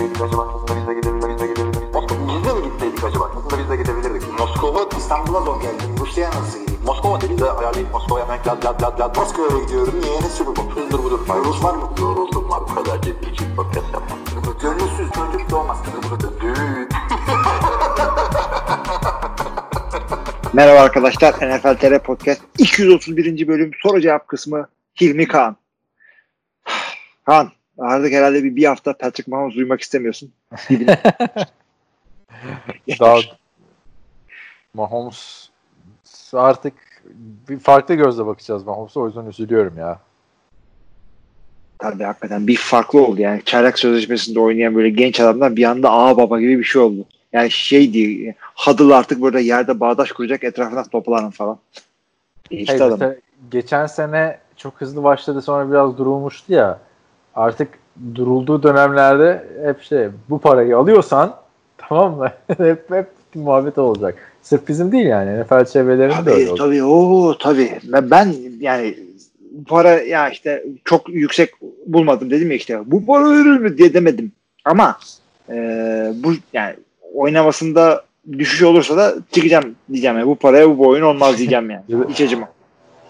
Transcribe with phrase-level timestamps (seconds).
[0.00, 0.42] gitseydik acaba?
[0.42, 1.40] Aslında biz de gidebilirdik.
[2.28, 3.30] Biz de mi gitseydik acaba?
[3.36, 4.38] Aslında biz de gidebilirdik.
[4.38, 5.96] Moskova, İstanbul'a zor geldim.
[6.00, 6.80] Rusya'ya nasıl gideyim?
[6.84, 9.16] Moskova dedi de ayarlayıp Moskova'ya hemen lad lad lad lad.
[9.16, 9.94] Moskova'ya gidiyorum.
[10.00, 10.20] Niye?
[10.20, 10.70] Ne sürü bu?
[10.74, 11.20] Hızdır budur.
[11.44, 11.90] Rus var mı?
[12.00, 12.60] Yoruldum var.
[12.60, 14.18] Bu kadar ciddi için podcast yapmam.
[14.62, 15.78] Gönülsüz çocuk doğmaz.
[16.40, 16.88] Düğün.
[20.52, 21.32] Merhaba arkadaşlar.
[21.32, 23.48] NFL TR Podcast 231.
[23.48, 24.68] bölüm soru cevap kısmı
[25.00, 25.56] Hilmi Kaan.
[27.26, 30.32] Kaan artık herhalde bir, bir hafta Patrick Mahomes duymak istemiyorsun.
[33.00, 33.16] Daha
[34.74, 35.48] Mahomes
[36.32, 36.72] artık
[37.48, 40.00] bir farklı gözle bakacağız Mahomes'a o yüzden üzülüyorum ya.
[41.78, 43.42] Tabii hakikaten bir farklı oldu yani.
[43.44, 47.04] Çaylak sözleşmesinde oynayan böyle genç adamdan bir anda ağa baba gibi bir şey oldu.
[47.32, 51.58] Yani şey diye Huddle artık burada yerde bağdaş kuracak etrafına toplanın falan.
[52.50, 53.12] İşte Hey, adam.
[53.50, 56.78] geçen sene çok hızlı başladı sonra biraz durulmuştu ya.
[57.40, 57.68] Artık
[58.14, 61.36] durulduğu dönemlerde hep şey bu parayı alıyorsan
[61.78, 62.32] tamam mı?
[62.58, 64.18] hep hep muhabbet olacak.
[64.42, 65.40] Sırf bizim değil yani.
[65.40, 66.58] NFL çevrelerinde de öyle Tabii oldu.
[66.58, 67.78] tabii o tabii.
[68.10, 68.94] Ben, yani
[69.50, 71.50] bu para ya işte çok yüksek
[71.86, 74.32] bulmadım dedim ya işte bu para verir mi diye demedim.
[74.64, 74.98] Ama
[75.48, 75.54] e,
[76.14, 76.74] bu yani
[77.14, 78.04] oynamasında
[78.38, 80.16] düşüş olursa da çıkacağım diyeceğim.
[80.16, 81.84] Yani bu paraya bu oyun olmaz diyeceğim yani.
[82.08, 82.48] Hiç acımam.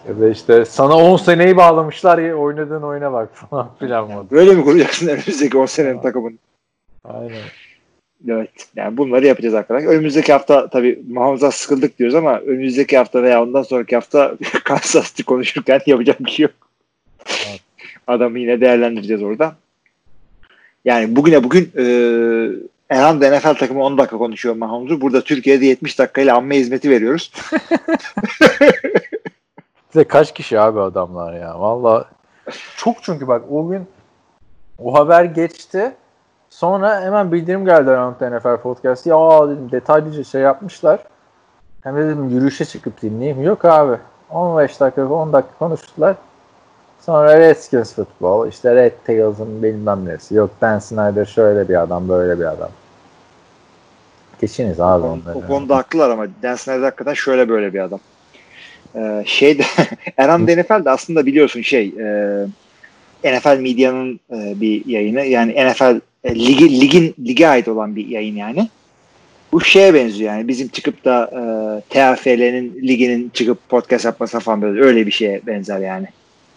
[0.07, 4.27] Ya da işte sana 10 seneyi bağlamışlar ya oynadığın oyuna bak falan filan modu.
[4.31, 6.35] Böyle mi kuracaksın önümüzdeki 10 senenin takımını?
[7.03, 7.41] Aynen.
[8.27, 8.51] Evet.
[8.75, 9.89] Yani bunları yapacağız arkadaşlar.
[9.89, 15.23] Önümüzdeki hafta tabii Mahmut'a sıkıldık diyoruz ama önümüzdeki hafta veya ondan sonraki hafta Kansas City
[15.23, 16.53] konuşurken yapacak bir şey yok.
[17.27, 17.61] Evet.
[18.07, 19.55] Adamı yine değerlendireceğiz orada.
[20.85, 21.83] Yani bugüne bugün e,
[22.89, 25.01] Erhan da NFL takımı 10 dakika konuşuyor Mahmut'u.
[25.01, 27.31] Burada Türkiye'de 70 dakikayla amme hizmeti veriyoruz.
[29.95, 31.59] De kaç kişi abi adamlar ya.
[31.59, 32.05] Valla
[32.77, 33.87] çok çünkü bak o gün
[34.79, 35.95] o haber geçti.
[36.49, 39.05] Sonra hemen bildirim geldi Around NFL Podcast.
[39.05, 40.99] Ya dedim detaylıca şey yapmışlar.
[41.81, 43.43] Hem de dedim yürüyüşe çıkıp dinleyeyim.
[43.43, 43.97] Yok abi.
[44.29, 46.15] 15 dakika 10 dakika konuştular.
[47.01, 50.35] Sonra Redskins futbol, işte Red Tails'ın bilmem nesi.
[50.35, 52.69] Yok Dan Snyder şöyle bir adam, böyle bir adam.
[54.41, 55.37] Geçiniz abi onları.
[55.37, 57.99] o konuda haklılar ama Dan Snyder hakikaten şöyle böyle bir adam.
[58.95, 59.63] Ee, şey de
[60.17, 62.45] Erhan NFL de aslında biliyorsun şey e,
[63.23, 68.35] NFL Medya'nın e, bir yayını yani NFL e, ligi, ligin lige ait olan bir yayın
[68.35, 68.69] yani.
[69.51, 71.41] Bu şeye benziyor yani bizim çıkıp da e,
[71.89, 76.07] TFL'nin liginin çıkıp podcast yapması falan böyle öyle bir şeye benzer yani.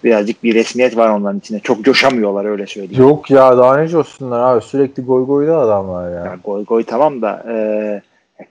[0.04, 1.60] Birazcık bir resmiyet var onların içinde.
[1.60, 3.02] Çok coşamıyorlar öyle söyleyeyim.
[3.02, 4.64] Yok ya daha ne coşsunlar abi.
[4.64, 6.24] Sürekli goy goyda adamlar ya.
[6.24, 7.54] Ya goy goy tamam da e,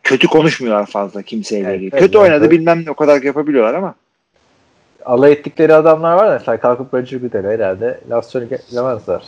[0.03, 1.89] kötü konuşmuyorlar fazla kimseyle Evet, ilgili.
[1.93, 2.57] evet, kötü yani oynadı tabii.
[2.59, 3.95] bilmem ne o kadar yapabiliyorlar ama
[5.05, 9.23] alay ettikleri adamlar var mesela kalkıp Roger Goodell'e herhalde laf söylemezler.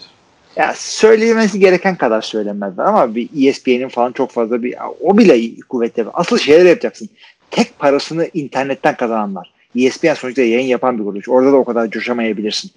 [0.56, 6.06] ya söylemesi gereken kadar söylemezler ama bir ESPN'in falan çok fazla bir o bile kuvvetli.
[6.14, 7.10] Asıl şeyler yapacaksın.
[7.52, 9.52] Tek parasını internetten kazananlar.
[9.80, 11.30] ESPN sonuçta yayın yapan bir kuruluş.
[11.30, 12.72] Orada da o kadar coşamayabilirsin.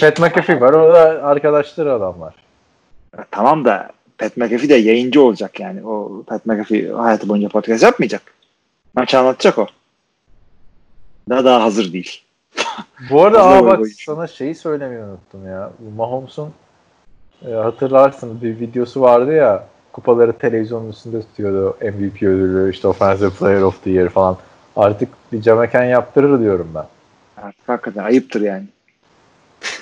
[0.00, 0.72] Pat McAfee var.
[0.72, 2.34] O da arkadaşları adamlar.
[3.30, 3.88] Tamam da
[4.22, 5.86] Pat McAfee de yayıncı olacak yani.
[5.86, 8.22] O Pat McAfee hayatı boyunca podcast yapmayacak.
[8.94, 9.66] Maçı anlatacak o.
[11.28, 12.22] Daha daha hazır değil.
[13.10, 13.90] Bu arada aa bak boy.
[14.06, 15.72] sana şeyi söylemeyi unuttum ya.
[15.96, 16.50] Mahomes'un
[17.46, 21.76] e, hatırlarsın bir videosu vardı ya kupaları televizyonun üstünde tutuyordu.
[21.80, 24.36] MVP ödülü, işte Offensive Player of the Year falan.
[24.76, 26.86] Artık bir cameken yaptırır diyorum ben.
[27.42, 28.64] Artık hakikaten ayıptır yani.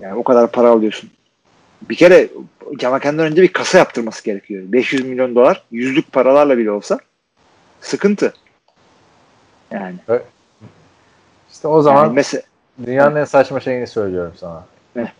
[0.00, 1.10] Yani o kadar para alıyorsun.
[1.88, 2.28] Bir kere
[2.78, 4.62] Camaken'den önce bir kasa yaptırması gerekiyor.
[4.66, 6.98] 500 milyon dolar yüzlük paralarla bile olsa
[7.80, 8.32] sıkıntı.
[9.70, 9.94] Yani,
[11.52, 12.42] İşte o zaman yani mesela
[12.86, 14.64] Dünyanın en saçma şeyini söylüyorum sana.
[14.96, 15.12] Ne?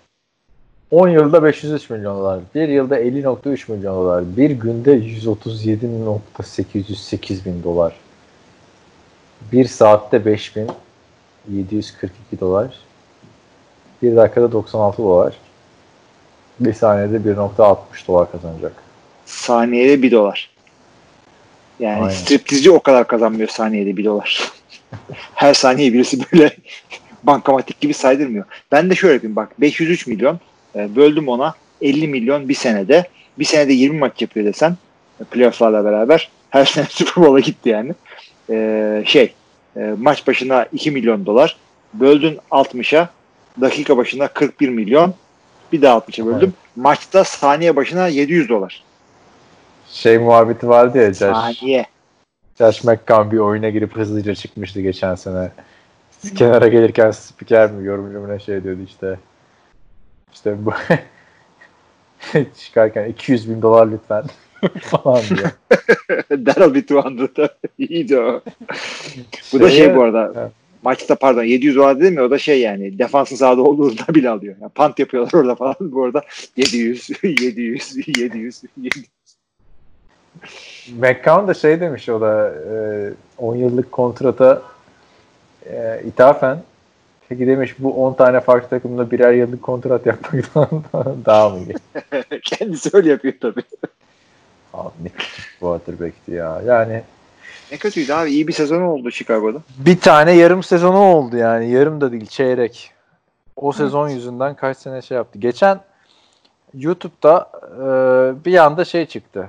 [0.91, 7.97] 10 yılda 503 milyon dolar, bir yılda 50.3 milyon dolar, bir günde 137.808 bin dolar,
[9.53, 12.79] bir saatte 5742 dolar,
[14.03, 15.37] bir dakikada 96 dolar,
[16.65, 17.77] bir saniyede 1.60
[18.09, 18.73] dolar kazanacak.
[19.33, 20.51] saniyede 1 dolar.
[21.81, 22.15] Yani Aynen.
[22.15, 24.53] striptizci o kadar kazanmıyor saniyede 1 dolar.
[25.35, 26.57] Her saniye birisi böyle
[27.23, 28.45] bankamatik gibi saydırmıyor.
[28.73, 30.41] Ben de şöyle yapayım bak 503 milyon
[30.77, 33.09] e, böldüm ona 50 milyon bir senede.
[33.39, 34.77] Bir senede 20 maç yapıyor desen
[35.21, 37.95] e, playofflarla beraber her sene Super Bowl'a gitti yani.
[38.51, 39.35] E, şey
[39.77, 41.57] e, maç başına 2 milyon dolar
[41.95, 43.09] böldün 60'a
[43.61, 45.15] dakika başına 41 milyon
[45.73, 46.55] bir daha 60'a böldüm.
[46.77, 48.83] Maçta saniye başına 700 dolar.
[49.89, 51.87] Şey muhabbeti vardı ya Josh, Saniye.
[52.59, 55.51] Josh McCown bir oyuna girip hızlıca çıkmıştı geçen sene.
[56.37, 59.19] Kenara gelirken spiker mi yorumcu mu ne şey diyordu işte.
[60.33, 60.73] İşte bu
[62.59, 64.25] Çıkarken 200 bin dolar lütfen
[64.81, 65.47] falan diye.
[66.45, 67.05] That'll be 200.
[67.79, 68.41] İyiydi o.
[69.53, 70.33] bu da şey bu arada.
[70.37, 70.62] Evet.
[70.83, 74.55] Maçta pardon 700 var dedim ya o da şey yani defansın sahada olduğunda bile alıyor.
[74.61, 76.23] Yani punt yapıyorlar orada falan bu arada
[76.57, 79.07] 700 700 700 700.
[80.99, 82.75] McCown da şey demiş o da e,
[83.39, 84.63] 10 yıllık kontrata
[85.67, 86.63] e, ithafen
[87.29, 90.83] peki demiş bu 10 tane farklı takımda birer yıllık kontrat yapmaktan
[91.27, 91.75] daha mı iyi?
[92.43, 93.63] Kendisi öyle yapıyor tabii.
[94.75, 96.63] Abi ne küçük quarterback'ti ya.
[96.67, 97.03] Yani
[97.73, 99.59] Ne kötüydü abi iyi bir sezon oldu Chicago'da.
[99.79, 101.71] bir tane yarım sezonu oldu yani.
[101.71, 102.91] Yarım da değil çeyrek.
[103.57, 105.39] O sezon yüzünden kaç sene şey yaptı.
[105.39, 105.81] Geçen
[106.75, 107.85] YouTube'da e,
[108.45, 109.49] bir anda şey çıktı.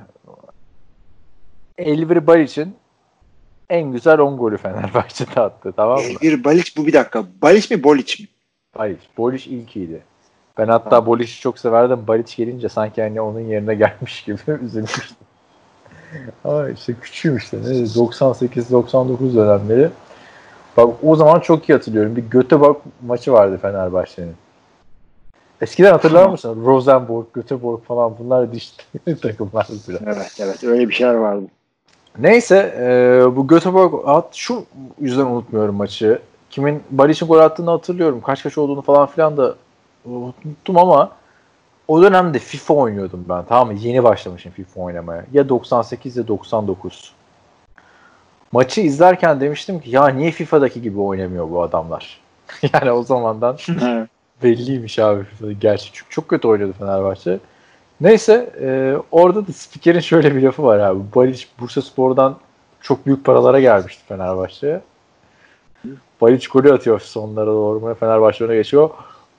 [1.77, 2.75] Elvir Baric'in
[3.69, 6.19] en güzel 10 golü Fenerbahçe'de attı tamam mı?
[6.21, 7.23] Bir Balic bu bir dakika.
[7.41, 8.29] Balic mi Bolic mi?
[8.77, 8.99] Balic.
[9.17, 10.03] Bolic ilkiydi.
[10.57, 12.07] Ben hatta Bolic'i çok severdim.
[12.07, 15.17] Balic gelince sanki hani onun yerine gelmiş gibi üzülmüştüm.
[16.43, 17.57] Ama işte küçüğüm işte.
[17.57, 19.89] Ne 98-99 dönemleri.
[20.77, 22.15] Bak o zaman çok iyi hatırlıyorum.
[22.15, 24.35] Bir Göteborg maçı vardı Fenerbahçe'nin.
[25.61, 26.65] Eskiden hatırlar mısın?
[26.65, 28.73] Rosenborg, Göteborg falan bunlar diş
[29.21, 30.01] takımlar biraz.
[30.05, 31.45] Evet evet öyle bir şeyler vardı.
[32.19, 34.65] Neyse e, bu Göteborg at, şu
[34.99, 36.19] yüzden unutmuyorum maçı.
[36.49, 38.21] Kimin Barış'ın gol attığını hatırlıyorum.
[38.21, 39.55] Kaç kaç olduğunu falan filan da
[40.05, 41.11] unuttum ama
[41.87, 43.45] o dönemde FIFA oynuyordum ben.
[43.49, 43.73] Tamam mı?
[43.79, 45.25] Yeni başlamışım FIFA oynamaya.
[45.33, 47.13] Ya 98 ya 99.
[48.51, 52.19] Maçı izlerken demiştim ki ya niye FIFA'daki gibi oynamıyor bu adamlar?
[52.73, 53.57] yani o zamandan
[54.43, 55.89] belliymiş abi FIFA'da gerçi.
[55.93, 57.39] Çünkü çok kötü oynadı Fenerbahçe.
[58.01, 60.99] Neyse e, orada da spikerin şöyle bir lafı var abi.
[61.15, 62.37] Balic Bursa Spor'dan
[62.81, 64.81] çok büyük paralara gelmişti Fenerbahçe'ye.
[66.21, 67.95] Balic golü atıyor sonlara doğru.
[67.95, 68.89] Fenerbahçe öne geçiyor.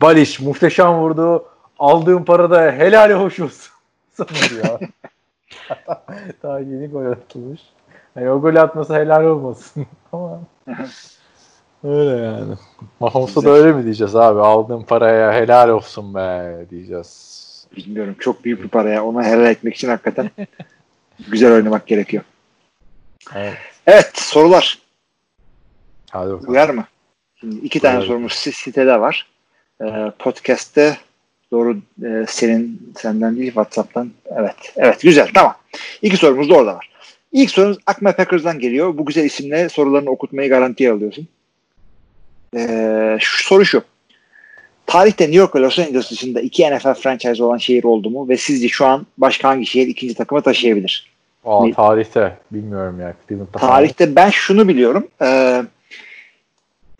[0.02, 1.44] Balic muhteşem vurdu.
[1.84, 3.72] Aldığım parada helal hoş olsun.
[4.12, 4.80] Sana diyor.
[6.42, 7.60] Daha yeni gol atılmış.
[8.16, 9.86] Yani o golü atması helal olmasın.
[10.12, 10.40] Ama
[11.84, 12.54] öyle yani.
[13.00, 14.40] Mahomes'a da öyle mi diyeceğiz abi?
[14.40, 17.44] Aldığım paraya helal olsun be diyeceğiz.
[17.76, 19.04] Bilmiyorum çok büyük bir para ya.
[19.04, 20.30] Ona helal etmek için hakikaten
[21.28, 22.22] güzel oynamak gerekiyor.
[23.34, 23.58] Evet.
[23.86, 24.78] Evet sorular.
[26.10, 26.50] Hadi bakalım.
[26.50, 26.84] Uyar mı?
[27.36, 28.06] Şimdi iki tane Uyar.
[28.06, 29.26] sorumuz si- sitede var.
[29.82, 30.96] Ee, podcast'te
[31.50, 34.10] doğru e, senin senden değil WhatsApp'tan.
[34.36, 34.54] Evet.
[34.76, 35.54] Evet güzel tamam.
[36.02, 36.90] İki sorumuz da orada var.
[37.32, 38.98] İlk sorumuz Akme Packers'dan geliyor.
[38.98, 41.28] Bu güzel isimle sorularını okutmayı garantiye alıyorsun.
[42.56, 43.82] Ee, şu soru şu.
[44.86, 48.28] Tarihte New York ve Los Angeles dışında iki NFL franchise olan şehir oldu mu?
[48.28, 51.14] Ve sizce şu an başka hangi şehir ikinci takımı taşıyabilir?
[51.44, 53.14] Aa, tarihte bilmiyorum ya.
[53.28, 53.58] Cleveland'da.
[53.58, 55.08] Tarihte ben şunu biliyorum.
[55.22, 55.62] Ee,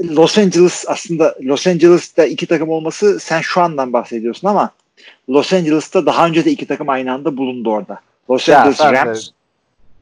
[0.03, 4.71] Los Angeles aslında Los Angeles'ta iki takım olması sen şu andan bahsediyorsun ama
[5.29, 8.01] Los Angeles'ta daha önce de iki takım aynı anda bulundu orada.
[8.31, 9.29] Los Ya Angeles Rams.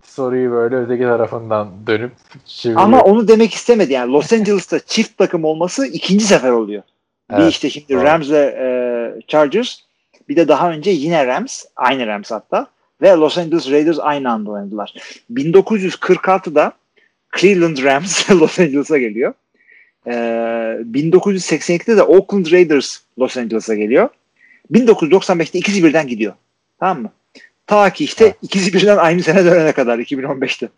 [0.02, 2.12] soruyu böyle öteki tarafından dönüp
[2.44, 2.80] çeviriyor.
[2.84, 4.12] Ama onu demek istemedi yani.
[4.12, 6.82] Los Angeles'ta çift takım olması ikinci sefer oluyor.
[7.30, 8.04] Bir Evet, işte şimdi doğru.
[8.04, 9.78] Rams ve e, Chargers
[10.28, 12.66] bir de daha önce yine Rams, aynı Rams hatta
[13.02, 14.94] ve Los Angeles Raiders aynı anda oynadılar.
[15.34, 16.72] 1946'da
[17.38, 19.34] Cleveland Rams Los Angeles'a geliyor.
[20.06, 20.10] Ee,
[20.92, 24.08] 1982'de de Oakland Raiders Los Angeles'a geliyor.
[24.72, 26.32] 1995'te ikisi birden gidiyor.
[26.80, 27.10] Tamam mı?
[27.66, 28.36] Ta ki işte Evet.
[28.42, 30.68] ikisi birden aynı sene dönene kadar 2015'te.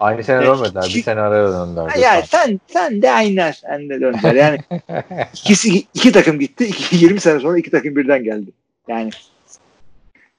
[0.00, 0.82] Aynı sene Ya, dönmediler.
[0.86, 1.88] iki- Bir sene araya döndüler.
[1.88, 4.34] Ha, Yani sen sen de aynı sen de döndüler.
[4.34, 4.58] Yani
[5.34, 6.64] ikisi iki takım gitti.
[6.66, 8.50] iki- 20 sene sonra iki takım birden geldi.
[8.88, 9.10] Yani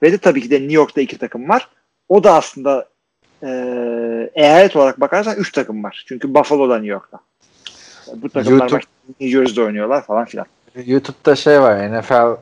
[0.02, 1.68] ve de tabii ki de New York'ta iki takım var.
[2.08, 2.88] O da aslında
[3.42, 3.48] e,
[4.34, 6.04] eyalet olarak bakarsan üç takım var.
[6.08, 7.18] Çünkü Buffalo'da New York'ta.
[8.16, 8.84] Bu takımlar YouTube-
[9.20, 10.46] New Jersey'de oynuyorlar falan filan.
[10.86, 11.88] YouTube'da şey var.
[12.00, 12.36] NFL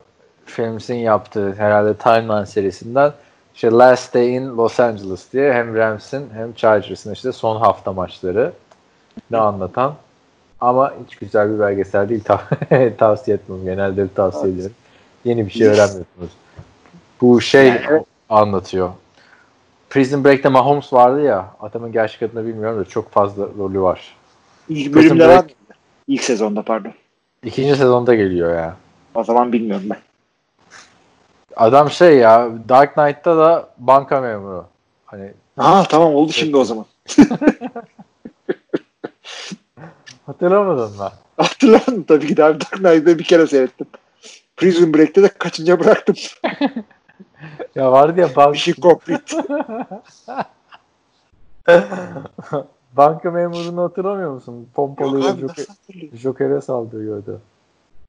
[0.47, 3.13] Films'in yaptığı herhalde Timeline serisinden
[3.55, 8.53] işte Last Day in Los Angeles diye hem Rams'in hem Chargers'ın işte son hafta maçları
[9.31, 9.95] ne anlatan
[10.61, 12.25] ama hiç güzel bir belgesel değil.
[12.25, 13.65] Tav- tavsiye etmem.
[13.65, 14.55] Genelde hep tavsiye Evet.
[14.55, 14.77] ediyorum.
[15.25, 16.31] Yeni bir şey öğrenmiyorsunuz.
[17.21, 18.91] Bu şey Yani anlatıyor.
[19.91, 21.47] Prison Break'te Mahomes vardı ya.
[21.61, 24.17] Adamın gerçek adını bilmiyorum da çok fazla rolü var.
[24.69, 25.51] İlk Prison bölümde Break-?
[26.09, 26.93] İlk sezonda pardon.
[27.45, 28.77] İkinci sezonda geliyor ya.
[29.15, 29.99] O zaman bilmiyorum ben.
[31.57, 34.67] Adam şey ya Dark Knight'ta da banka memuru.
[35.07, 36.87] Hani Ha tamam oldu şimdi o zaman.
[40.27, 41.11] hatırlamadın mı?
[41.37, 43.87] Hatırladım tabii ki de abi Dark Knight'ı bir kere seyrettim.
[44.57, 46.17] Prison Break'te de kaçınca bıraktım.
[47.75, 49.37] Ya vardı ya bank, Mission Complete.
[52.97, 54.69] Banka memurunu hatırlamıyor musun?
[54.75, 55.67] Pompalıyla Joker?
[56.13, 57.41] Joker'e saldırıyordu.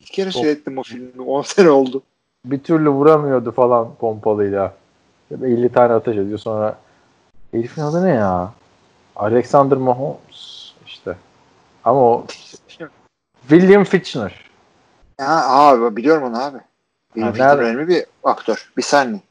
[0.02, 1.22] Bir kere seyrettim o filmi.
[1.22, 2.04] 10 sene oldu.
[2.46, 4.74] bir türlü vuramıyordu falan pompalıyla.
[5.42, 6.78] 50 tane ateş ediyor sonra
[7.52, 8.54] herifin adı ne ya?
[9.16, 11.16] Alexander Mahomes işte.
[11.84, 12.26] Ama o
[13.42, 14.50] William Fitchner.
[15.20, 16.58] Ya abi biliyorum onu abi.
[17.14, 17.62] Fikrim nerede?
[17.62, 18.72] önemli bir aktör.
[18.78, 19.22] Bir saniye.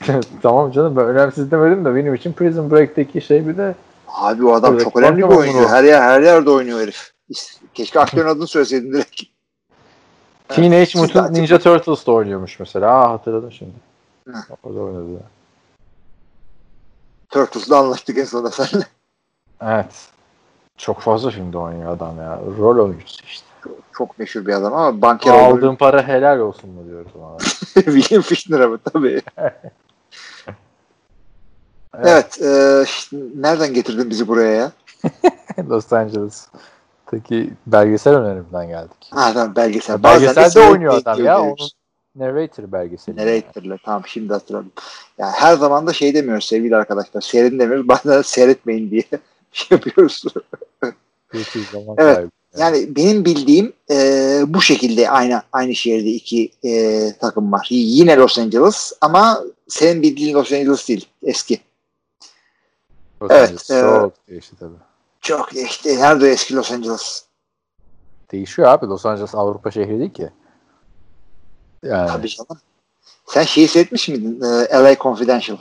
[0.42, 3.74] tamam canım ben önemsiz demedim de benim için Prison Break'teki şey bir de
[4.14, 5.58] Abi o adam Evet, çok önemli bir oyuncu.
[5.58, 5.68] bunu.
[5.68, 7.12] Her yer her yerde oynuyor herif.
[7.74, 9.22] Keşke aktörün adını söyleseydin direkt.
[10.48, 12.90] Teenage Mutant açık- Ninja Turtles'da oynuyormuş mesela.
[12.90, 13.72] Aa hatırladım şimdi.
[14.28, 14.32] Hı.
[14.62, 15.12] Orada oynadı.
[15.12, 15.20] ya.
[17.30, 18.86] Turtles'la anlaştık en sonunda seninle.
[19.62, 20.08] Evet.
[20.76, 22.40] Çok fazla filmde oynuyor adam ya.
[22.58, 23.46] Rol oyuncusu işte.
[23.92, 27.38] Çok meşhur bir adam ama banker Aldığın para helal olsun mu diyoruz ona.
[27.74, 28.78] William Fichtner'a mı?
[28.92, 29.22] Tabii.
[32.02, 32.42] Evet.
[32.42, 34.72] e, işte nereden getirdin bizi buraya ya?
[35.68, 39.10] Los Angeles'taki belgesel önerimden geldik.
[39.10, 39.98] Ha tamam belgesel.
[39.98, 41.42] De Belgeselde seyret oynuyor adam ya.
[41.42, 41.56] Onun
[42.16, 43.16] narrator belgeseli.
[43.16, 44.72] Narrator'la tamam şimdi hatırladım.
[45.18, 47.20] Yani her zaman da şey demiyoruz sevgili arkadaşlar.
[47.20, 47.88] Seyredin demiyoruz.
[47.88, 49.02] Bazen de seyretmeyin diye
[49.52, 50.24] şey yapıyoruz.
[51.72, 52.16] Zaman Evet.
[52.16, 52.30] kaybı.
[52.58, 53.96] Yani benim bildiğim e,
[54.46, 57.66] bu şekilde aynı aynı şehirde iki e, takım var.
[57.70, 61.06] Yine Los Angeles ama senin bildiğin Los Angeles değil.
[61.22, 61.60] Eski.
[63.22, 64.74] Los evet, Angeles e, çok değişti tabii.
[65.20, 67.24] Çok işte nerede eski Los Angeles?
[68.32, 68.86] Değişiyor abi.
[68.86, 70.30] Los Angeles Avrupa şehri değil ki.
[71.82, 72.60] Yani Tabii canım.
[73.26, 74.40] Sen şeyi seyretmiş miydin?
[74.42, 75.56] E, LA Confidential.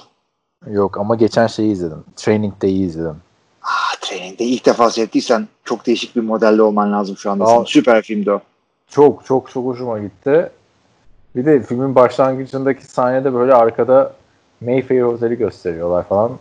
[0.67, 2.03] yok ama geçen şeyi izledim.
[2.15, 3.17] Training Day'i izledim.
[3.61, 7.45] Ah, trainingde ilk defa seyrettiysen çok değişik bir modelde olman lazım şu anda.
[7.45, 7.65] Aa.
[7.65, 8.41] Süper filmdi o.
[8.87, 10.51] Çok çok çok hoşuma gitti.
[11.35, 14.13] Bir de filmin başlangıcındaki sahnede böyle arkada
[14.61, 16.31] Mayfair Oteli gösteriyorlar falan.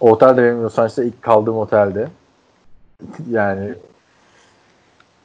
[0.00, 2.08] O otel de benim Los Angeles'ta ilk kaldığım oteldi.
[3.30, 3.74] Yani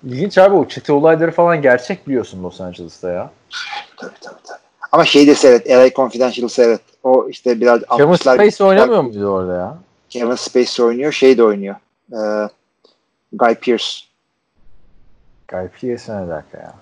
[0.04, 3.32] ilginç abi o çete olayları falan gerçek biliyorsun Los Angeles'ta ya.
[3.98, 4.60] Tabii tabii tabii.
[4.92, 5.70] Ama şeyi de seyret.
[5.70, 6.82] LA Confidential seyret.
[7.04, 9.78] O işte biraz Kevin 60'lar Space oynamıyor muydu orada ya?
[10.10, 11.12] Kevin Spacey oynuyor.
[11.12, 11.76] Şey de oynuyor.
[12.14, 12.50] Ee,
[13.34, 13.86] Guy Pearce.
[15.48, 16.74] Guy Pearce ne dakika ya.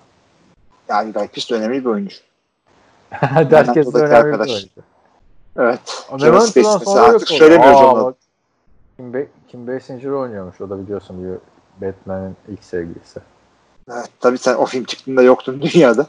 [0.88, 2.16] Yani Guy Pearce de önemli bir oyuncu.
[3.10, 4.68] Herkes de önemli bir oyuncu.
[5.58, 6.06] Evet.
[6.18, 8.14] Kevin Spacey artık söylemiyoruz onu.
[8.96, 10.60] Kim, Be Kim Basinger oynuyormuş.
[10.60, 11.38] O da biliyorsun bir
[11.86, 13.20] Batman'in ilk sevgilisi.
[13.92, 16.06] Evet, tabii sen o film çıktığında yoktun dünyada.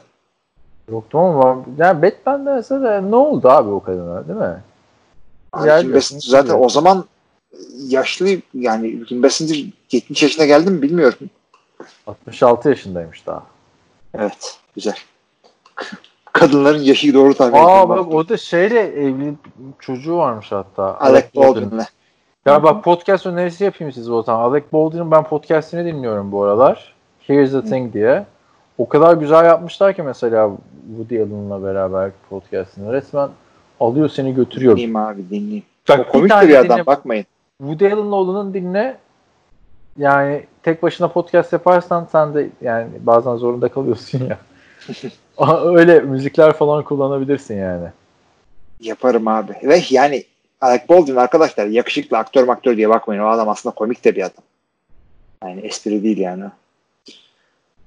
[0.90, 4.62] Yoktu ama yani Batman'de mesela ne oldu abi o kadına değil mi?
[5.66, 6.64] Yani Kim Basinger zaten yok.
[6.64, 7.04] o zaman
[7.88, 11.18] yaşlı yani Kim Basinger 70 yaşına geldi mi bilmiyorum.
[12.06, 13.42] 66 yaşındaymış daha.
[14.14, 14.58] Evet.
[14.74, 14.96] Güzel.
[16.38, 19.34] Kadınların yaşı doğru tahmin Aa bak o da şeyle evli
[19.78, 21.00] çocuğu varmış hatta.
[21.00, 21.82] Alec Baldwin'le.
[22.46, 24.50] Ya bak podcast önerisi yapayım size o zaman.
[24.50, 26.94] Alec Baldwin'in ben podcastini dinliyorum bu aralar.
[27.20, 28.26] Here's the thing diye.
[28.78, 30.50] O kadar güzel yapmışlar ki mesela
[30.88, 32.92] Woody Allen'la beraber podcastini.
[32.92, 33.28] Resmen
[33.80, 34.72] alıyor seni götürüyor.
[34.72, 35.64] Dinleyeyim abi dinleyeyim.
[35.88, 37.26] Bak, o komik bir adam dinle- bakmayın.
[37.58, 38.98] Woody Allen'ın dinle.
[39.98, 44.38] Yani tek başına podcast yaparsan sen de yani bazen zorunda kalıyorsun ya.
[45.64, 47.88] Öyle müzikler falan kullanabilirsin yani.
[48.80, 49.52] Yaparım abi.
[49.62, 50.24] Ve yani
[50.60, 53.22] Alec Baldwin arkadaşlar yakışıklı aktör maktör diye bakmayın.
[53.22, 54.44] O adam aslında komik de bir adam.
[55.44, 56.44] Yani espri değil yani.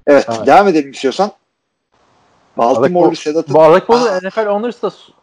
[0.07, 0.47] Evet, Evet.
[0.47, 1.31] devam edelim istiyorsan.
[2.57, 4.27] Baltimore'lu Sedat'ın Alec Baldwin.
[4.27, 5.13] NFL Honors'da su-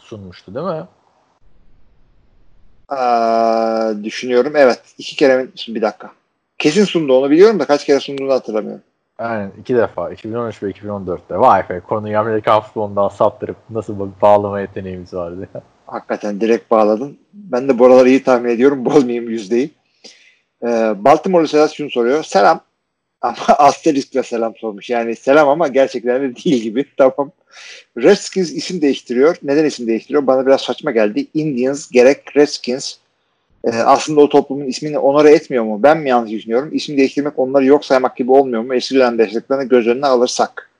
[0.00, 0.84] sunmuştu değil mi?
[2.88, 4.52] Aa, düşünüyorum.
[4.56, 4.80] Evet.
[4.98, 5.48] iki kere mi?
[5.68, 6.10] Bir dakika.
[6.58, 8.82] Kesin sundu onu biliyorum da kaç kere sunduğunu hatırlamıyorum.
[9.18, 11.38] Aynen iki defa 2013 ve 2014'te.
[11.38, 15.48] Vay be konuyu Amerikan futbolundan saptırıp nasıl bir bağlama yeteneğimiz vardı.
[15.86, 17.18] Hakikaten direkt bağladın.
[17.32, 18.84] Ben de bu aralar iyi tahmin ediyorum.
[18.84, 19.70] Bozmayayım yüzdeyi.
[20.62, 22.22] Ee, Baltimore'lu Sedat şunu soruyor.
[22.22, 22.60] Selam.
[23.22, 24.90] Ama asteriskle selam sormuş.
[24.90, 26.84] Yani selam ama gerçekten de değil gibi.
[26.96, 27.32] Tamam.
[27.96, 29.36] Redskins isim değiştiriyor.
[29.42, 30.26] Neden isim değiştiriyor?
[30.26, 31.26] Bana biraz saçma geldi.
[31.34, 32.96] Indians gerek Redskins.
[33.64, 35.82] Ee, aslında o toplumun ismini onore etmiyor mu?
[35.82, 36.68] Ben mi yanlış düşünüyorum?
[36.72, 38.74] İsmi değiştirmek onları yok saymak gibi olmuyor mu?
[38.74, 40.70] Eski dönem desteklerini göz önüne alırsak.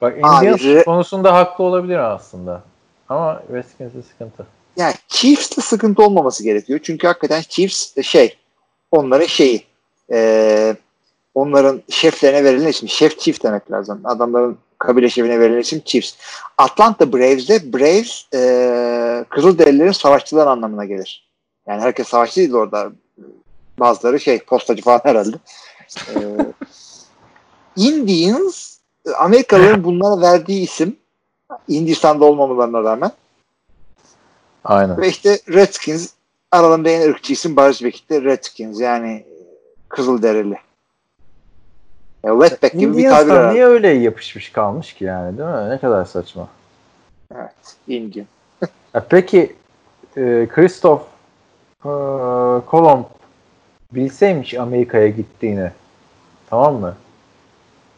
[0.00, 2.62] Bak Abi, Indians re- konusunda haklı olabilir aslında.
[3.08, 4.46] Ama Redskins'e sıkıntı.
[4.76, 6.80] Yani Chiefs'te sıkıntı olmaması gerekiyor.
[6.82, 8.36] Çünkü hakikaten Chiefs de şey
[8.90, 9.64] onların şeyi
[10.12, 10.76] e,
[11.34, 12.88] onların şeflerine verilen isim.
[12.88, 14.00] Şef Chief demek lazım.
[14.04, 16.14] Adamların kabile şefine verilen isim Chiefs.
[16.58, 21.25] Atlanta Braves'de Braves e, Kızılderililerin savaşçılar anlamına gelir.
[21.66, 22.92] Yani herkes savaşçı değil orada.
[23.78, 25.36] Bazıları şey postacı falan herhalde.
[26.08, 26.14] E,
[27.76, 28.76] Indians
[29.18, 30.96] Amerikalıların bunlara verdiği isim
[31.68, 33.10] Hindistan'da olmamalarına rağmen
[34.64, 35.00] Aynen.
[35.00, 36.12] ve işte Redskins
[36.52, 39.24] aralarında en ırkçı isim Barış Bekit'te Redskins yani
[39.88, 40.58] Kızılderili.
[42.24, 43.54] Yani wetback gibi bir tabir herhalde.
[43.54, 45.70] niye öyle yapışmış kalmış ki yani değil mi?
[45.70, 46.48] Ne kadar saçma.
[47.34, 47.76] Evet.
[47.88, 48.26] Indian.
[48.94, 49.56] E peki
[50.16, 51.15] e, Christoph e,
[52.66, 53.04] Kolomb
[53.92, 55.70] bilseymiş Amerika'ya gittiğini
[56.50, 56.94] tamam mı?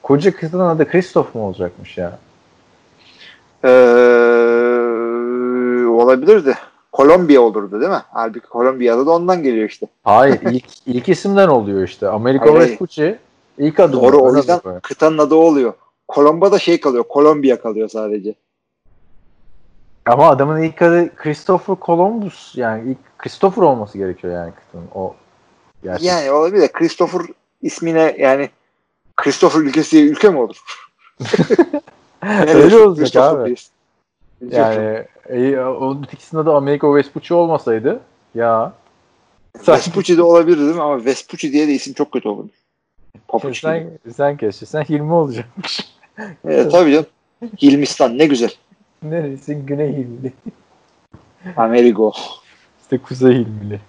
[0.02, 2.18] Koca kızın adı Christoph mu olacakmış ya?
[3.64, 3.68] Ee,
[5.86, 6.54] olabilirdi.
[6.92, 8.02] Kolombiya olurdu değil mi?
[8.12, 9.86] Halbuki Kolombiya'da da ondan geliyor işte.
[10.04, 12.08] Hayır ilk, ilk isimden oluyor işte.
[12.54, 12.70] Hayır.
[12.70, 13.18] Vespucci
[13.58, 13.92] ilk adı.
[13.92, 14.80] Doğru o yüzden mi?
[14.82, 15.72] kıtanın adı oluyor.
[16.08, 17.04] Kolomba da şey kalıyor.
[17.08, 18.34] Kolombiya kalıyor sadece.
[20.08, 24.52] Ama adamın ilk adı Christopher Columbus yani ilk Christopher olması gerekiyor yani
[24.94, 25.14] o
[25.82, 26.06] gerçek.
[26.06, 27.22] Yani olabilir de Christopher
[27.62, 28.50] ismine yani
[29.16, 30.56] Christopher ülkesi ülke mi olur?
[32.48, 33.54] Öyle olacak Christopher abi.
[34.50, 38.00] Yani e, onun ikisinin adı Americo Vespucci olmasaydı
[38.34, 38.72] ya
[39.68, 40.82] Vespucci de olabilir değil mi?
[40.82, 42.48] Ama Vespucci diye de isim çok kötü olur.
[43.28, 43.72] Papuç gibi.
[43.72, 45.80] sen, sen keşke sen Hilmi olacakmış.
[46.44, 47.06] Evet, tabii canım.
[47.62, 48.50] Hilmistan ne güzel.
[49.02, 49.54] Neresi?
[49.54, 50.32] Güney Hilmili.
[51.56, 52.12] Amerigo.
[52.82, 53.80] İşte Kuzey Hilmili.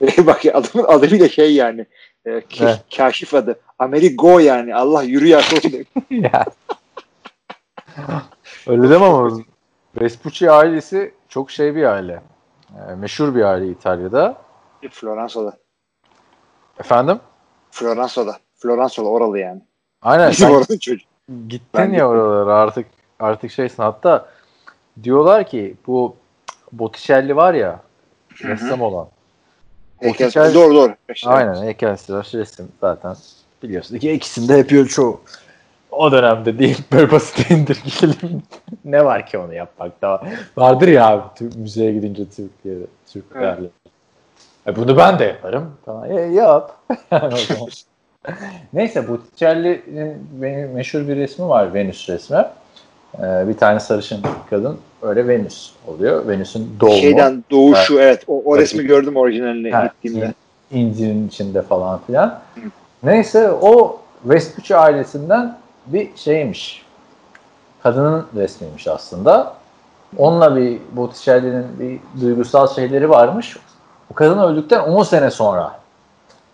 [0.26, 1.86] Bak ya adamın adı bile şey yani.
[2.26, 2.30] E,
[2.60, 2.76] Ne?
[2.96, 3.60] kaşif adı.
[3.78, 4.74] Amerigo yani.
[4.74, 5.40] Allah yürü ya.
[6.10, 6.44] ya.
[8.66, 9.38] Öyle deme ama
[10.00, 12.22] Vespucci ailesi çok şey bir aile.
[12.90, 14.36] Ee, meşhur bir aile İtalya'da.
[14.90, 15.56] Floransa'da.
[16.80, 17.20] Efendim?
[17.70, 18.38] Floransa'da.
[18.54, 19.62] Floransa'da oralı yani.
[20.02, 21.04] Aynen Bizim oranın çocuğu.
[21.48, 22.06] gittin Ben ya gittim.
[22.06, 22.86] oralara artık
[23.20, 24.28] artık şeysin hatta
[25.02, 26.16] diyorlar ki bu
[26.72, 27.80] Botticelli var ya
[28.44, 29.08] ressam olan.
[30.02, 30.94] Botticelli- Doğru doğru.
[31.14, 31.28] İşte.
[31.30, 33.16] Aynen heykeltıraş resim zaten
[33.62, 35.20] biliyorsun ki ikisini de yapıyor çoğu.
[35.90, 38.42] O dönemde değil böyle basit indirgeyelim.
[38.84, 40.22] ne var ki onu yapmakta?
[40.56, 43.66] Vardır ya abi Türk müzeye gidince Türkiye'de Türklerle.
[44.66, 45.76] E bunu ben de yaparım.
[45.84, 46.76] Tamam, e, yap.
[48.72, 52.44] Neyse Botticelli'nin meşhur bir resmi var Venüs resmi.
[53.18, 54.20] Ee, bir tane sarışın
[54.50, 56.28] kadın öyle Venüs oluyor.
[56.28, 56.96] Venüs'ün doğumu.
[56.96, 58.24] Şeyden doğuşu evet.
[58.28, 58.62] O, o Tabii.
[58.62, 60.32] resmi gördüm orijinalini Ha, gittiğimde.
[60.70, 62.40] in- incirin içinde falan filan.
[63.02, 66.86] Neyse o Vespucci ailesinden bir şeymiş.
[67.82, 69.54] Kadının resmiymiş aslında.
[70.18, 73.56] Onunla bir Botticelli'nin bir duygusal şeyleri varmış.
[74.10, 75.80] O kadın öldükten 10 sene sonra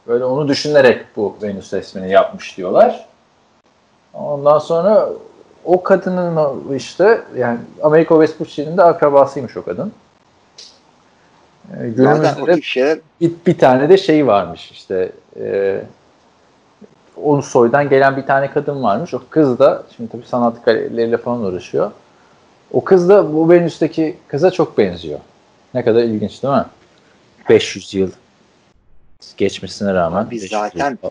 [0.07, 3.07] böyle onu düşünerek bu Venüs resmini yapmış diyorlar.
[4.15, 5.09] Ondan sonra
[5.69, 9.93] o kadının işte yani Americo Vespucci'nin de akrabasıymış o kadın.
[11.73, 12.57] Ee, Günümüzde de
[13.21, 15.81] bir, bir tane de şey varmış işte e,
[17.23, 19.15] onun soydan gelen bir tane kadın varmış.
[19.15, 21.91] O kız da şimdi tabii sanat galeriyle falan uğraşıyor.
[22.73, 25.19] O kız da bu Venüs'teki kıza çok benziyor.
[25.75, 26.65] Ne kadar ilginç değil mi?
[27.49, 28.11] 500 yıl
[29.37, 30.31] geçmesine rağmen.
[30.31, 31.11] 500 zaten yıl-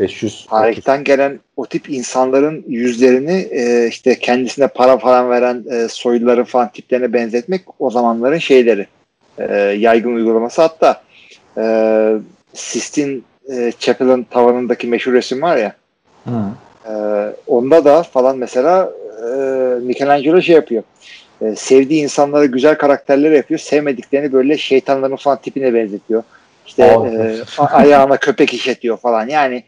[0.00, 6.44] 500 tarihten gelen o tip insanların yüzlerini e, işte kendisine para falan veren e, soyluların
[6.44, 8.86] falan tiplerine benzetmek o zamanların şeyleri
[9.38, 10.62] e, yaygın uygulaması.
[10.62, 11.02] Hatta
[11.58, 11.64] e,
[12.54, 13.18] Sistine
[13.52, 15.72] e, Chapel'ın tavanındaki meşhur resim var ya
[16.24, 16.42] Hı.
[16.88, 16.92] e,
[17.46, 19.28] onda da falan mesela e,
[19.80, 20.82] Michelangelo şey yapıyor.
[21.40, 26.22] E, sevdiği insanlara güzel karakterler yapıyor sevmediklerini böyle şeytanların falan tipine benzetiyor.
[26.66, 27.08] İşte Aa.
[27.08, 29.28] e, ayağına köpek işetiyor falan.
[29.28, 29.64] Yani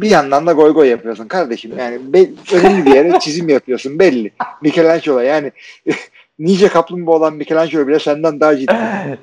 [0.00, 1.72] bir yandan da goy goy yapıyorsun kardeşim.
[1.78, 4.30] Yani be- önemli bir yere çizim yapıyorsun belli.
[4.62, 5.52] Michelangelo yani
[6.38, 8.74] nice kaplumbağa olan Michelangelo bile senden daha ciddi.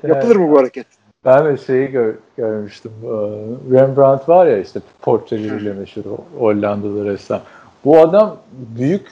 [0.08, 0.86] Yapılır mı bu hareket?
[1.24, 2.92] Ben de şeyi gör- görmüştüm.
[3.04, 3.08] Ee,
[3.74, 6.02] Rembrandt var ya işte portreleriyle meşhur
[6.38, 7.40] Hollandalı ressam.
[7.84, 9.10] Bu adam büyük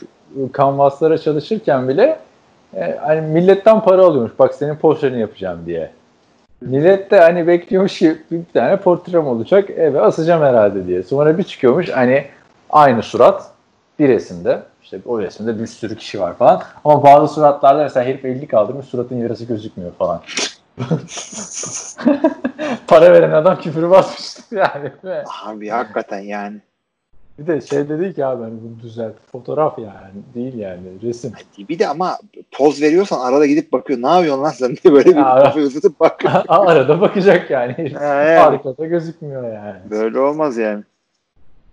[0.53, 2.18] kanvaslara çalışırken bile
[2.77, 4.33] e, hani milletten para alıyormuş.
[4.38, 5.90] Bak senin portreni yapacağım diye.
[6.61, 11.03] Millet de hani bekliyormuş ki bir tane portrem olacak eve asacağım herhalde diye.
[11.03, 12.27] Sonra bir çıkıyormuş hani
[12.70, 13.51] aynı surat
[13.99, 14.62] bir resimde.
[14.83, 16.62] İşte o resimde bir sürü kişi var falan.
[16.85, 20.23] Ama bazı suratlarda mesela herif 50 kaldırmış suratın yarısı gözükmüyor falan.
[22.87, 24.92] Para veren adam küfür basmıştı yani.
[25.44, 26.61] Abi hakikaten yani.
[27.40, 29.14] Bir de şey dedi ki abi hani bunu düzelt.
[29.33, 31.33] Fotoğraf yani değil yani resim.
[31.59, 32.18] Bir de ama
[32.53, 34.03] poz veriyorsan arada gidip bakıyor.
[34.03, 36.33] Ne yapıyorsun lan sen diye böyle bir kafayı uzatıp bakıyor.
[36.48, 37.94] Arada bakacak yani.
[37.98, 38.38] Ha, yani.
[38.38, 39.79] Arkada gözükmüyor yani.
[39.90, 40.85] Böyle olmaz yani.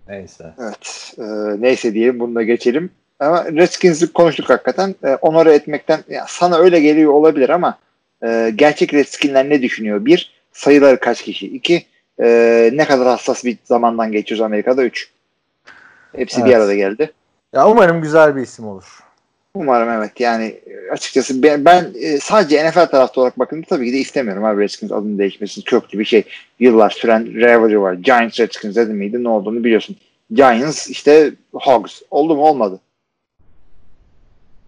[0.08, 0.44] Neyse.
[0.60, 1.14] Evet.
[1.18, 1.22] E,
[1.62, 2.90] neyse diyelim bunu da geçelim.
[3.20, 4.94] Ama Redskins'i konuştuk hakikaten.
[5.04, 7.78] E, onore etmekten ya sana öyle geliyor olabilir ama
[8.24, 10.04] e, gerçek Redskin'ler ne düşünüyor?
[10.04, 11.46] Bir, sayıları kaç kişi?
[11.46, 11.86] İki,
[12.20, 14.84] e, ne kadar hassas bir zamandan geçiyoruz Amerika'da?
[14.84, 15.17] Üç.
[16.16, 16.56] Hepsi bir Evet.
[16.56, 17.12] arada geldi.
[17.52, 18.98] Ya umarım güzel bir isim olur.
[19.54, 20.20] Umarım evet.
[20.20, 21.92] Yani e, açıkçası ben, ben
[22.22, 25.64] sadece NFL tarafta olarak bakınca tabii ki de istemiyorum abi Redskins adının değişmesini.
[25.64, 26.24] Köklü bir şey.
[26.60, 27.92] Yıllar süren rivalry var.
[27.94, 29.96] Giants Redskins dedim miydi ne olduğunu biliyorsun.
[30.30, 32.02] Giants işte Hogs.
[32.10, 32.80] Oldu mu olmadı.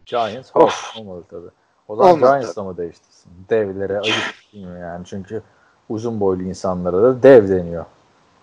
[0.07, 0.62] Giants Of.
[0.62, 1.48] Hawks olmadı tabii.
[1.88, 2.31] O zaman Olmadı.
[2.40, 3.31] Giants'la mı değiştirsin?
[3.50, 4.14] Devlere ayıp
[4.53, 5.07] değil mi yani?
[5.07, 5.42] Çünkü
[5.88, 7.85] uzun boylu insanlara da dev deniyor.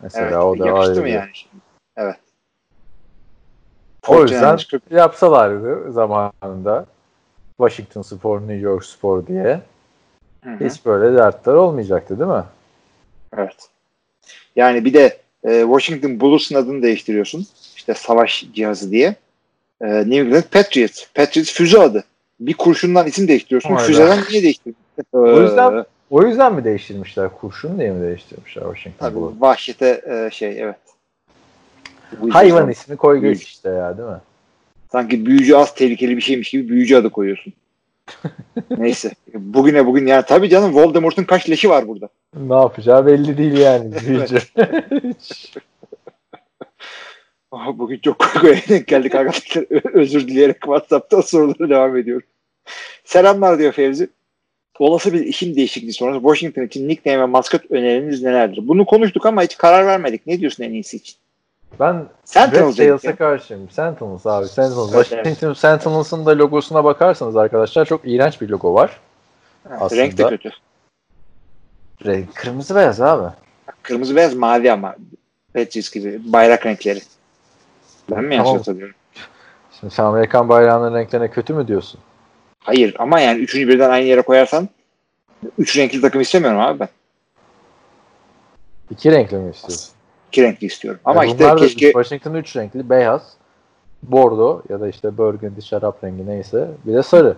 [0.02, 0.38] Mesela Evet.
[0.38, 1.56] o da yakıştı mı bir- yani şimdi?
[4.08, 6.86] O yüzden 49ers 40 yapsalardı zamanında
[7.58, 9.62] Washington Spor, New York Spor diye
[10.44, 10.70] Hı hı.
[10.70, 12.44] hiç böyle dertler olmayacaktı değil mi?
[13.38, 13.56] Evet.
[14.56, 17.48] Yani bir de e, Washington Bulls'un adını değiştiriyorsun.
[17.76, 19.16] İşte savaş cihazı diye.
[19.82, 21.06] E, New England Patriots.
[21.16, 22.04] Patriots füze adı.
[22.40, 23.76] Bir kurşundan isim değiştiriyorsun.
[23.76, 23.80] Be.
[23.80, 24.76] Füzeden niye değiştirdin?
[25.14, 27.30] O yüzden- O yüzden mi değiştirmişler?
[27.42, 29.42] Kurşun diye mi değiştirmişler Washington Tabii Bullets?
[29.42, 30.76] vahşete e, şey evet.
[32.22, 34.22] Bu Hayvan sonra ismi koy geç işte ya değil mi?
[34.92, 37.54] Sanki büyücü az tehlikeli bir şeymiş gibi büyücü adı koyuyorsun.
[38.78, 39.12] Neyse.
[39.34, 42.10] Bugüne bugün yani tabii canım Voldemort'un kaç leşi var burada.
[42.36, 43.92] Ne yapacağı belli değil yani.
[44.08, 44.38] Büyücü.
[47.74, 49.66] Bugün çok denk geldik arkadaşlar.
[49.94, 52.28] Özür dileyerek WhatsApp'ta sorulara devam ediyorum.
[53.04, 54.10] Selamlar diyor Fevzi.
[54.80, 58.68] Olası bir işim değişikliği sonrası Washington için nickname ve maskot öneriniz nelerdir?
[58.68, 60.28] Bunu konuştuk ama hiç karar vermedik.
[60.28, 61.16] Ne diyorsun en iyisi için?
[61.80, 63.16] Ben Tails'a ya.
[63.16, 63.70] karşıyım.
[63.70, 64.48] Sentinels abi.
[64.48, 64.94] Sentinels.
[64.94, 69.00] Evet, Washington Sentinels'ın da logosuna bakarsanız arkadaşlar çok iğrenç bir logo var.
[69.80, 70.02] Aslında.
[70.02, 70.50] Renk de kötü.
[72.06, 73.34] Renk kırmızı beyaz abi.
[73.84, 74.96] Kırmızı beyaz mavi ama.
[75.54, 77.02] Patriots gibi bayrak renkleri.
[78.12, 78.58] Ben mi yanlış Tamam.
[78.58, 78.96] hatırlıyorum?
[79.80, 82.00] Şimdi sen Amerikan bayrağının renklerine kötü mü diyorsun?
[82.60, 84.70] Hayır ama yani üçüncü birden aynı yere koyarsan
[85.58, 86.90] üç renkli takım istemiyorum abi ben.
[88.92, 89.97] İki renkli mi istiyorsun?
[90.28, 91.00] İki renkli istiyorum.
[91.06, 92.90] Ama Yani işte keşke Washington üç renkli.
[92.90, 93.22] Beyaz,
[94.04, 96.68] bordo ya da işte burgundy şarap rengi neyse.
[96.86, 97.38] Bir de sarı.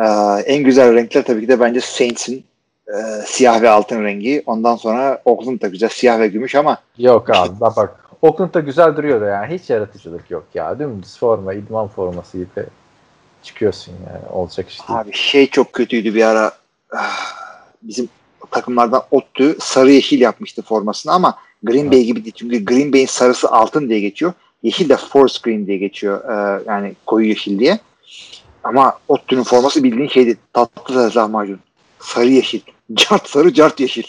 [0.00, 0.04] Ee,
[0.46, 2.44] en güzel renkler tabii ki de bence Saints'in
[2.88, 2.94] e,
[3.26, 4.42] siyah ve altın rengi.
[4.46, 8.00] Ondan sonra Oakland da güzel siyah ve gümüş ama Yok abi bak bak.
[8.22, 10.78] Oakland'da güzel duruyor da yani hiç yaratıcılık yok ya.
[10.78, 12.66] Dümdüz forma, idman forması gibi
[13.42, 14.32] çıkıyorsun yani.
[14.32, 15.00] Olacak iş değil.
[15.00, 16.52] abi şey çok kötüydü bir ara
[16.94, 17.34] Ah,
[17.82, 18.08] bizim
[18.50, 22.34] takımlardan Ottu sarı yeşil yapmıştı formasını ama Green Bay gibi değil.
[22.36, 24.32] Çünkü Green Bay'in sarısı altın diye geçiyor.
[24.62, 26.24] Yeşil de force green diye geçiyor.
[26.24, 27.78] Ee, yani koyu yeşil diye.
[28.64, 30.36] Ama Ottu'nun forması bildiğin şeydi.
[30.52, 31.60] Tatlı da lahmacun.
[32.00, 32.60] Sarı yeşil.
[32.94, 34.04] Cart sarı, cart yeşil.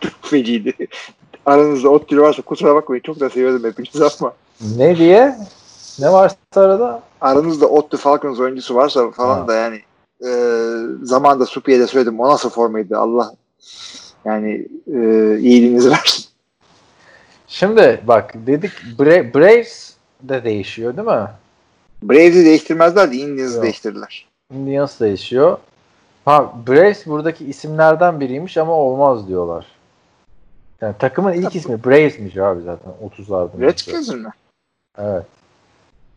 [0.00, 0.74] Çok feciydi.
[1.46, 3.02] Aranızda Ottu'lu varsa kusura bakmayın.
[3.02, 4.32] Çok da seviyordum hepinizi ama.
[4.76, 5.36] Ne diye?
[5.98, 7.02] Ne var sarıda?
[7.20, 9.48] aranızda Ottu Falcons oyuncusu varsa falan Ha.
[9.48, 9.80] da yani
[10.24, 10.30] e,
[11.02, 13.34] zamanında Supi'ye de söyledim o nasıl formaydı Allah
[14.24, 14.98] yani e,
[15.38, 16.24] iyiliğinizi versin.
[17.48, 21.28] Şimdi bak dedik Bra- Braves de değişiyor değil mi?
[22.02, 23.62] Braves'i değiştirmezler de Indians'ı Yok.
[23.64, 24.26] değiştirirler.
[24.54, 25.58] Indians değişiyor.
[26.24, 29.66] Ha Braves buradaki isimlerden biriymiş ama olmaz diyorlar.
[30.80, 33.60] Yani takımın ilk ismi Braves'miş abi zaten 30'larda.
[33.60, 34.30] Redskins mi?
[34.98, 35.26] Evet.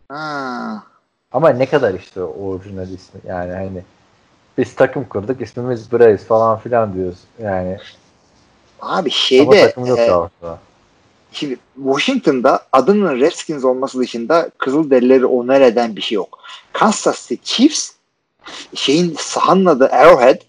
[0.10, 0.84] Ha.
[1.32, 3.84] Ama ne kadar işte orijinal ismi yani hani
[4.58, 7.78] biz takım kurduk ismimiz Braves falan filan diyoruz yani.
[8.82, 10.60] Abi Ama şeyde takım yok e, ortada.
[11.32, 16.40] şimdi Washington'da adının Redskins olması dışında Kızılderilileri oner eden bir şey yok.
[16.74, 17.92] Kansas City Chiefs
[18.76, 20.42] şeyin sahanın adı Arrowhead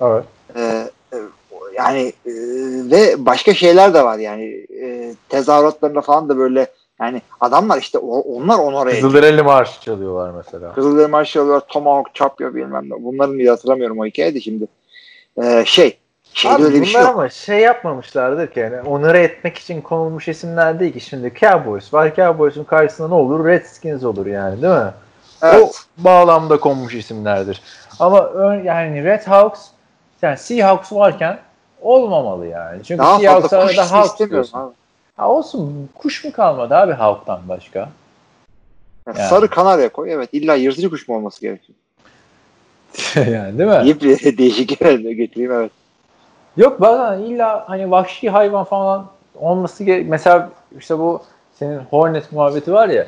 [0.00, 0.24] Evet.
[0.56, 1.16] Ee, e,
[1.76, 2.32] yani e,
[2.90, 6.66] ve başka şeyler de var yani e, tezahüratlarında falan da böyle
[7.00, 9.02] yani adamlar işte o, onlar onore ediyor.
[9.02, 10.72] Kızılderili marş çalıyorlar mesela.
[10.72, 13.04] Kızılderili marşı alıyorlar Tomahawk Chapya bilmem ne.
[13.04, 14.66] Bunların bile hatırlamıyorum o hikayeyi de şimdi.
[15.42, 15.98] Ee, şey
[16.34, 17.10] şeyde Abi öyle bir bunlar şey yok.
[17.10, 22.14] ama şey yapmamışlardır ki yani onları etmek için konulmuş isimler değil ki şimdi Cowboys var
[22.16, 24.92] Cowboys'un karşısında ne olur Redskins olur yani değil mi?
[25.42, 25.62] Evet.
[25.62, 25.70] O
[26.04, 27.62] bağlamda konmuş isimlerdir.
[28.00, 28.30] Ama
[28.64, 29.60] yani Red Hawks
[30.22, 31.38] yani Seahawks varken
[31.80, 32.84] olmamalı yani.
[32.84, 34.58] Çünkü Daha Seahawks fazla kuş arada ismi Hawks diyorsun.
[34.58, 34.72] abi.
[35.20, 37.78] Ha olsun kuş mu kalmadı abi Hawk'tan başka?
[37.78, 39.28] Yani Yani.
[39.28, 40.12] Sarı kanarya koy.
[40.12, 41.78] Evet illa yırtıcı kuş mu olması gerekiyor?
[43.32, 43.80] yani değil mi?
[43.82, 45.70] Yiyip bir değişik yerine getireyim evet.
[46.56, 50.08] Yok bazen illa hani vahşi hayvan falan olması gerek.
[50.08, 51.22] Mesela işte bu
[51.58, 53.06] senin Hornet muhabbeti var ya.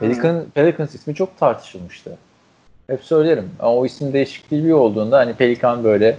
[0.00, 2.18] Pelican, Pelicans ismi çok tartışılmıştı.
[2.86, 3.50] Hep söylerim.
[3.60, 6.16] Ama o isim değişikliği olduğunda hani pelikan böyle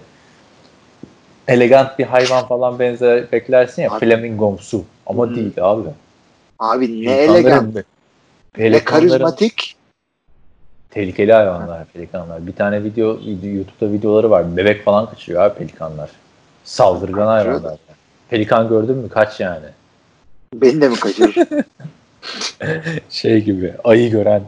[1.47, 3.99] elegant bir hayvan falan benzer beklersin ya Abi.
[3.99, 4.85] flamingomsu.
[5.07, 5.35] Ama Hı.
[5.35, 5.89] değil abi.
[6.59, 7.75] Abi ne elegant
[8.57, 9.75] ne karizmatik
[10.91, 12.47] tehlikeli hayvanlar pelikanlar.
[12.47, 13.07] Bir tane video,
[13.43, 14.57] YouTube'da videoları var.
[14.57, 16.09] Bebek falan kaçırıyor abi pelikanlar.
[16.63, 17.77] Saldırgan hayvanlar.
[18.29, 19.65] Pelikan gördün mü kaç yani.
[20.55, 21.47] beni de mi kaçırır?
[23.09, 24.43] şey gibi ayı gören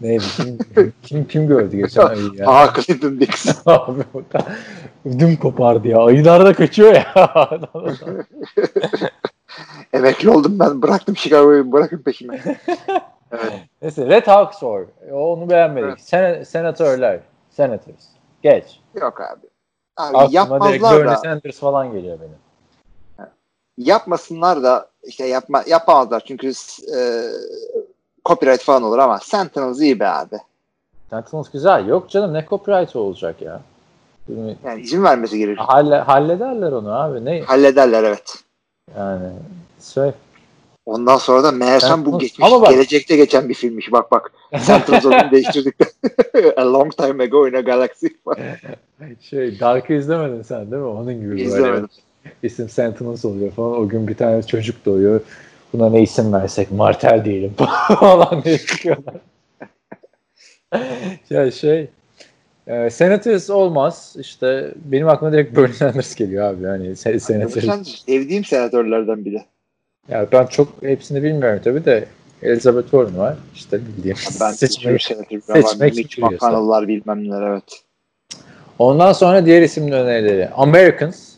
[0.00, 0.24] Neydi?
[0.36, 2.46] Kim, kim, kim gördü geçen ayı ya?
[2.50, 3.66] Aa Clinton Dix.
[3.66, 4.02] Abi
[5.04, 5.98] ödüm kopardı ya.
[5.98, 7.30] Ayılar da kaçıyor ya.
[9.92, 10.82] Emekli oldum ben.
[10.82, 11.72] Bıraktım Chicago'yu.
[11.72, 12.40] Bırakın peşime.
[13.32, 13.52] evet.
[13.82, 14.84] Neyse Red Hawks var.
[15.12, 15.88] Onu beğenmedik.
[15.88, 16.00] Evet.
[16.00, 17.20] Sen, senatörler.
[17.50, 18.04] Senators.
[18.42, 18.80] Geç.
[18.94, 19.46] Yok abi.
[19.96, 21.16] Abi Aklıma yapmazlar da.
[21.16, 22.38] Sanders falan geliyor benim.
[23.78, 26.52] Yapmasınlar da işte yapma, yapamazlar çünkü
[26.96, 27.00] e,
[28.24, 30.36] copyright falan olur ama Sentinels iyi be abi.
[31.10, 31.86] Sentinels güzel.
[31.86, 33.60] Yok canım ne copyright olacak ya.
[34.64, 35.62] Yani izin vermesi gerekir.
[35.66, 37.24] Halle, hallederler onu abi.
[37.24, 38.34] Ne Hallederler evet.
[38.94, 39.28] Yani
[39.94, 40.10] şey.
[40.86, 43.92] Ondan sonra da meğersem bu Sentinels- geçmiş, Ama bak- gelecekte geçen bir filmmiş.
[43.92, 44.32] Bak bak.
[44.58, 45.74] Sentinels adını değiştirdik.
[46.56, 48.06] a long time ago in a galaxy.
[49.20, 50.88] Şey Dark'ı izlemedin sen değil mi?
[50.88, 51.88] Onun gibi böyle İzlemedim.
[52.42, 53.72] isim Sentinels oluyor falan.
[53.80, 55.20] O gün bir tane çocuk doğuyor.
[55.72, 57.54] Buna ne isim versek Martel diyelim
[58.00, 59.14] falan diye çıkıyorlar.
[61.30, 61.88] ya şey
[62.66, 64.16] e, Senators olmaz.
[64.18, 66.62] İşte benim aklıma direkt Bernie Sanders geliyor abi.
[66.64, 67.64] Yani se- Senators.
[67.64, 69.42] Sen sevdiğim senatörlerden biri.
[70.08, 72.06] Ya ben çok hepsini bilmiyorum tabii de
[72.42, 73.36] Elizabeth Warren var.
[73.54, 74.16] İşte bildiğim.
[74.40, 75.02] Ben seçmek.
[75.02, 75.94] senatör seçmek.
[75.94, 76.18] Mitch.
[76.18, 77.82] McConnell'lar bilmem neler evet.
[78.78, 80.48] Ondan sonra diğer isim önerileri.
[80.48, 81.32] Americans.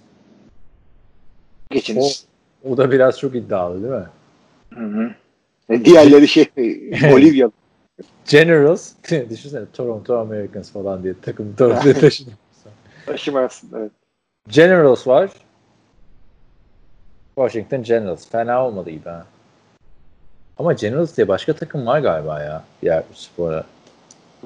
[1.71, 2.25] Geçiniz.
[2.65, 4.07] O da biraz çok iddialı değil mi?
[4.75, 5.11] Hı hı.
[5.71, 6.47] E, Diğerleri şey
[7.13, 7.51] Olivia.
[8.29, 8.93] Generals.
[9.31, 12.31] Düşünsene Toronto Americans falan diye takım Toronto'ya taşıdı.
[13.07, 13.93] Taşımayasın evet.
[14.49, 15.31] Generals var.
[17.35, 18.29] Washington Generals.
[18.29, 19.27] Fena olmadı gibi ha.
[20.59, 22.65] Ama Generals diye başka takım var galiba ya.
[22.83, 23.65] Diğer spora.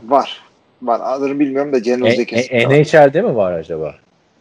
[0.05, 0.43] Var.
[0.83, 1.01] Var.
[1.05, 3.09] Adını bilmiyorum da E, Generals'de kesinlikle e, var.
[3.09, 3.95] NHL'de mi var acaba?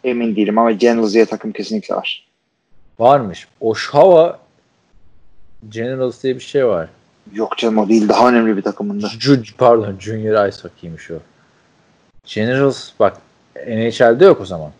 [0.04, 2.28] Emin değilim ama Generals diye takım kesinlikle var.
[3.00, 3.47] Varmış.
[3.62, 4.39] Oshawa
[5.69, 6.89] Generals diye bir şey var.
[7.34, 8.10] Yok canım o değil.
[8.10, 9.07] Daha önemli bir takımında.
[9.19, 11.15] Ju, pardon Junior Ice Hockey'miş o.
[12.25, 13.17] Generals bak
[13.67, 14.71] NHL'de yok o zaman.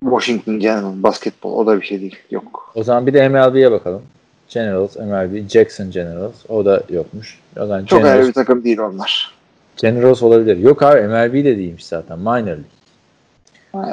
[0.00, 2.16] Washington Generals basketbol o da bir şey değil.
[2.30, 2.72] Yok.
[2.74, 4.02] O zaman bir de MLB'ye bakalım.
[4.48, 6.34] Generals, MLB, Jackson Generals.
[6.48, 7.38] O da yokmuş.
[7.60, 9.34] O zaman Çok Generals, bir takım değil onlar.
[9.76, 10.56] Generals olabilir.
[10.56, 12.18] Yok abi MLB de değilmiş zaten.
[12.18, 12.64] Minor League.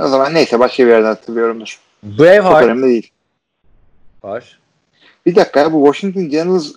[0.04, 1.80] O zaman neyse başka bir yerden hatırlıyorumdur.
[2.01, 3.12] Çok Braveheart önemli değil.
[4.23, 4.60] var.
[5.25, 6.71] Bir dakika ya, bu Washington Generals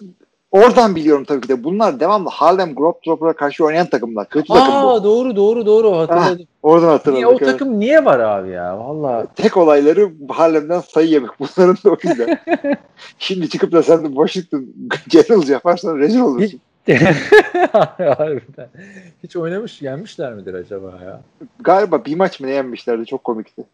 [0.54, 1.64] oradan biliyorum tabii ki de.
[1.64, 4.28] Bunlar devamlı Harlem Globetrotter'a karşı oynayan takımlar.
[4.28, 4.88] Kötü takım bu.
[4.88, 6.46] Aa doğru doğru doğru hatırladım.
[6.62, 7.26] Oradan Niye, hatırladık.
[7.26, 7.40] o evet.
[7.46, 8.78] takım niye var abi ya?
[8.78, 9.26] Valla.
[9.36, 11.30] Tek olayları Harlem'den sayı yemek.
[11.40, 12.38] Bunların da o yüzden.
[13.18, 14.66] Şimdi çıkıp da sen de Washington
[15.08, 16.60] Generals yaparsan rezil olursun.
[17.98, 18.68] Harbiden.
[19.22, 21.20] Hiç oynamış, yenmişler midir acaba ya?
[21.60, 23.06] Galiba bir maç mı ne yenmişlerdi?
[23.06, 23.64] Çok komikti.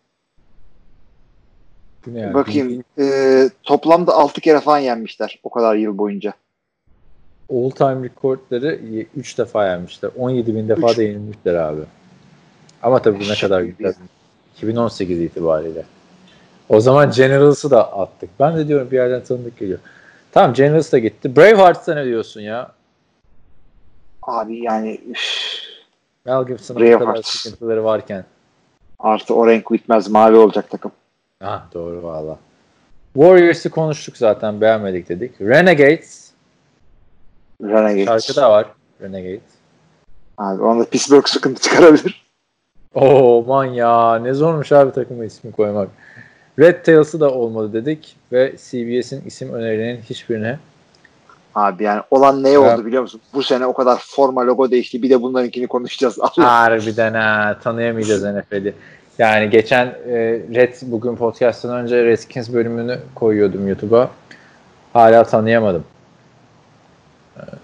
[2.07, 2.35] Bu ne yani?
[2.35, 2.85] Bakayım.
[2.99, 5.39] Ee, toplamda 6 kere falan yenmişler.
[5.43, 6.33] O kadar yıl boyunca.
[7.51, 8.79] All time rekortları
[9.17, 10.11] 3 defa yenmişler.
[10.19, 10.99] 17 bin defa Üç.
[10.99, 11.81] da yenilmişler abi.
[12.83, 13.95] Ama tabii bu ne kadar güzel.
[14.57, 15.85] 2018 itibariyle.
[16.69, 18.31] O zaman Generals'ı da attık.
[18.41, 19.79] Ben de diyorum bir yerden tanıdık geliyor.
[20.33, 21.37] Tamam Generals da gitti.
[21.37, 22.73] Braveheart'ta ne diyorsun ya?
[24.23, 25.19] Abi yani üf,
[26.25, 28.25] Mel Gibson'ın bu kadar sıkıntıları varken.
[28.99, 30.09] artı o renk bitmez.
[30.09, 30.93] Mavi olacak takım.
[31.41, 32.39] Ah doğru valla.
[33.15, 35.41] Warriors'ı konuştuk zaten beğenmedik dedik.
[35.41, 36.30] Renegades.
[37.63, 38.25] Renegades.
[38.27, 38.67] Şarkı da var.
[39.03, 39.41] Renegades.
[40.39, 42.27] Abi onda Pittsburgh sıkıntı çıkarabilir.
[42.95, 45.89] Oo man ya ne zormuş abi takıma ismi koymak.
[46.59, 50.59] Red Tails'ı da olmadı dedik ve CBS'in isim önerilerinin hiçbirine
[51.55, 52.59] Abi yani olan ne Evet.
[52.59, 53.21] oldu biliyor musun?
[53.35, 55.03] Bu sene o kadar forma logo değişti.
[55.03, 56.19] Bir de bunlarınkini konuşacağız.
[56.21, 56.61] Allah.
[56.61, 58.75] harbiden ha tanıyamayacağız NFL'i.
[59.19, 60.17] Yani geçen e,
[60.55, 64.11] Red bugün podcast'tan önce Redskins bölümünü koyuyordum YouTube'a.
[64.93, 65.85] Hala tanıyamadım.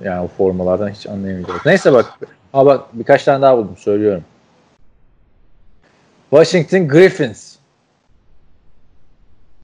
[0.02, 1.60] Yani o formalardan hiç anlayamayacağız.
[1.66, 2.06] Neyse bak.
[2.52, 4.24] Ha bak birkaç tane daha buldum söylüyorum.
[6.30, 7.56] Washington Griffins.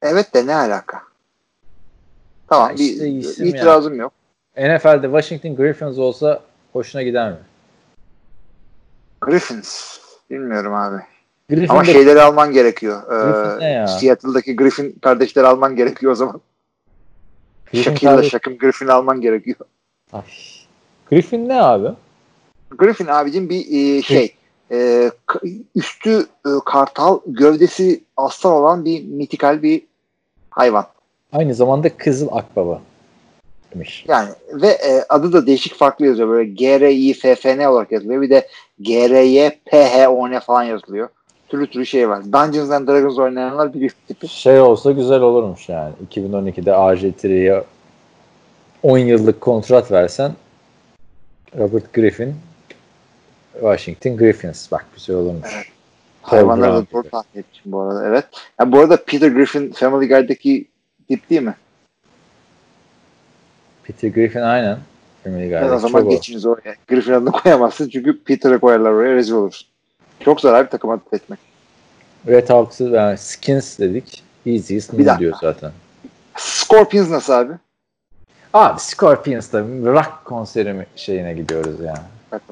[0.03, 1.03] Evet de ne alaka?
[2.49, 4.13] Tamam Ya bir işte isim itirazım yok.
[4.57, 6.41] NFL'de Washington Griffins olsa
[6.73, 7.39] hoşuna gider mi?
[9.21, 9.99] Griffins.
[10.31, 11.03] Bilmiyorum abi.
[11.51, 13.03] Griffin Ama de- şeyleri alman gerekiyor.
[13.03, 13.65] Griffin?
[13.67, 16.41] Ee, Seattle'daki Griffin kardeşleri alman gerekiyor o zaman.
[17.73, 19.57] Griffin Shaquille'la Shaquille Griffin alman gerekiyor.
[20.13, 20.23] Ay.
[21.11, 21.89] Griffin ne abi?
[22.71, 24.35] Griffin abicim bir e, şey
[24.73, 25.11] e,
[25.75, 29.83] üstü e, kartal gövdesi aslan olan bir mitikal bir
[30.51, 30.87] hayvan.
[31.33, 32.81] Aynı zamanda Kızıl Akbaba.
[33.75, 34.05] Demiş.
[34.09, 36.29] Yani ve e, adı da değişik farklı yazıyor.
[36.29, 38.23] Böyle G-R-I-F-F-N olarak yazılıyor.
[38.23, 38.49] Bir de
[38.81, 41.09] G-R-Y-P-H-O-N falan yazılıyor.
[41.49, 42.25] Türlü türlü şey var.
[42.25, 44.29] Dungeons and Dragons oynayanlar biliyor tipi.
[44.29, 45.93] Şey olsa güzel olurmuş yani.
[46.11, 47.65] 2012'de RG3'ye
[48.83, 50.33] 10 yıllık kontrat versen
[51.59, 52.35] Robert Griffin
[53.53, 54.73] Washington Griffins.
[54.73, 55.49] Bak güzel olurmuş.
[55.55, 55.67] Evet.
[56.23, 58.07] Hayvanları da doğru tahmin etmişim bu arada.
[58.07, 58.25] Evet.
[58.61, 60.69] Ya bu arada Peter Griffin Family Guy'daki
[61.09, 61.55] tip değil mi?
[63.85, 64.79] Peter Griffin aynen.
[65.25, 66.75] Family Yani Guy'daki o zaman geçiniz oraya.
[66.89, 69.69] Griffin adını koyamazsın çünkü Peter'ı koyarlar oraya rezil olursun.
[70.21, 71.39] Çok zarar bir takım adı etmek.
[72.27, 74.23] Red Hawks'ı yani Skins dedik.
[74.47, 74.59] Move
[74.99, 75.19] dakika.
[75.19, 75.73] diyor zaten.
[76.37, 77.53] Scorpions nasıl abi?
[78.53, 79.61] Abi Scorpions'da
[79.93, 81.99] rock konseri şeyine gidiyoruz yani.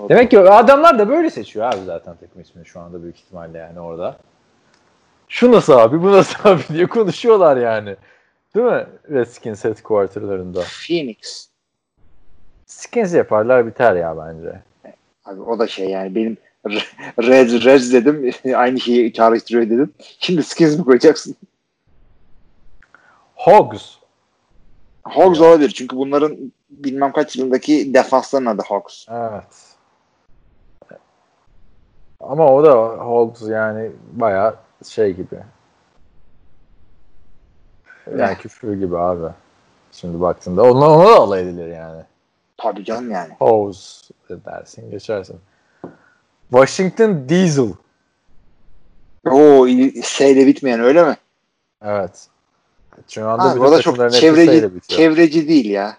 [0.09, 3.81] Demek ki adamlar da böyle seçiyor abi zaten takım ismini şu anda büyük ihtimalle yani
[3.81, 4.17] orada.
[5.29, 7.97] Şu nasıl abi bu nasıl abi diye konuşuyorlar yani.
[8.55, 8.87] Değil mi?
[9.11, 10.61] Redskins headquarterlarında.
[10.61, 11.49] Phoenix.
[12.67, 14.61] Skins yaparlar biter ya bence.
[15.25, 16.37] Abi o da şey yani benim
[17.19, 19.93] Red Reds dedim aynı şeyi çağrıştırıyor dedim.
[20.19, 21.37] Şimdi Skins mi koyacaksın?
[23.35, 24.00] Hogs.
[25.05, 29.07] Hogs olabilir çünkü bunların bilmem kaç yılındaki defansların adı Hogs.
[29.11, 29.71] Evet.
[32.21, 32.73] Ama o da
[33.05, 34.57] Hogs yani bayağı
[34.89, 35.37] şey gibi.
[38.19, 39.33] Yani küfür gibi abi.
[39.93, 42.03] Şimdi baktığında ona, ona da alay edilir yani.
[42.57, 43.35] Tabii canım yani.
[43.39, 45.41] Hogs dersin geçersin.
[46.51, 47.73] Washington Diesel.
[49.31, 49.67] Oo
[50.05, 51.17] şeyle bitmeyen öyle mi?
[51.83, 52.29] Evet.
[53.09, 55.97] Şu anda Ha, bütün o da çok çevreci, çevreci değil ya.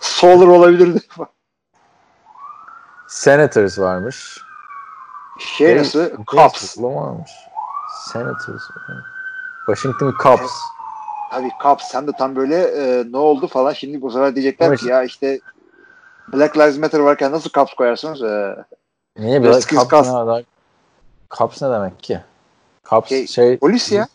[0.00, 1.00] Solar olabilirdi.
[3.08, 4.38] Senators varmış.
[5.38, 6.10] Şey nasıl?
[6.26, 6.78] Cubs.
[6.78, 7.30] varmış.
[8.12, 8.62] Senators.
[9.66, 10.52] Washington Cubs.
[11.30, 11.84] Tabii Cubs.
[11.84, 13.72] Sen de tam böyle e, ne oldu falan.
[13.72, 15.40] Şimdi bu sefer diyecekler Ama ki ya işte
[16.32, 18.22] Black Lives Matter varken nasıl Cubs koyarsınız?
[18.22, 18.56] E,
[19.18, 20.44] Niye Redskins Cubs ne?
[21.38, 22.20] Cubs ne demek ki?
[22.90, 24.06] Cubs Şey, şey, polis ya.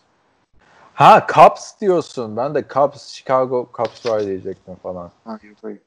[0.94, 2.36] Ha Cubs diyorsun.
[2.36, 5.10] Ben de Cubs, Chicago Cubs var diyecektim falan.
[5.24, 5.78] Ha, yok, hayır.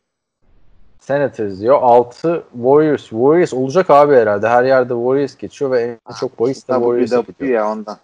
[1.00, 1.80] Senators diyor.
[1.82, 3.02] 6 Warriors.
[3.02, 4.48] Warriors olacak abi herhalde.
[4.50, 7.60] Her yerde Warriors geçiyor ve en Ah, çok bahis de Warriors'a WW gidiyor.
[7.60, 7.98] ya ondan.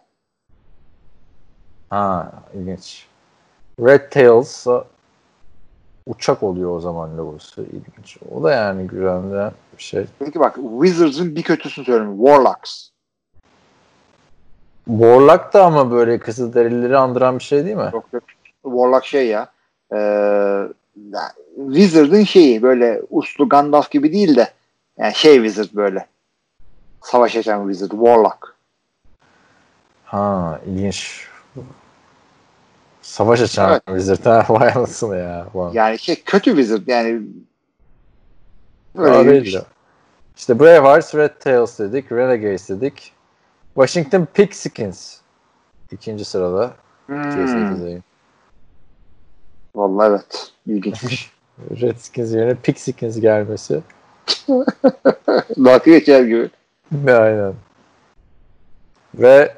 [1.89, 3.08] Ha ilginç.
[3.80, 4.67] Red Tails
[6.08, 7.62] uçak oluyor o zaman logosu.
[7.62, 8.17] İlginç.
[8.32, 10.06] O da yani güzel bir şey.
[10.20, 12.17] Peki bak Wizards'ın bir kötüsünü söyleyeyim.
[12.26, 12.90] Warlocks.
[14.86, 17.89] Warlock da ama böyle Kızılderilileri andıran bir şey değil mi?
[17.94, 18.24] Yok yok.
[18.63, 19.48] Warlock şey ya.
[19.94, 19.98] E,
[21.56, 24.48] Wizard'ın şeyi böyle uslu Gandalf gibi değil de
[24.98, 26.06] yani şey Wizard böyle.
[27.02, 27.91] Savaş açan Wizard.
[27.91, 28.56] Warlock.
[30.06, 31.28] Ha ilginç.
[33.02, 33.84] Savaş açan Evet.
[33.86, 35.48] Wizard ha vay anasını ya.
[35.54, 35.74] Vay.
[35.74, 37.22] Yani şey kötü Wizard yani
[38.96, 39.62] Öyle değil bir de.
[40.38, 43.13] İşte Bravehearts, Red Tails dedik, Renegades dedik.
[43.75, 45.17] Washington Pixikins
[45.91, 46.73] ikinci sırada.
[47.05, 47.15] Hmm.
[47.15, 48.01] C8'deyim.
[49.75, 50.51] Vallahi evet.
[50.67, 51.31] İlginçmiş.
[51.81, 53.81] Redskins yerine Pixikins gelmesi.
[55.57, 56.49] Dalga geçer gibi.
[57.12, 57.53] Aynen.
[59.15, 59.55] Ve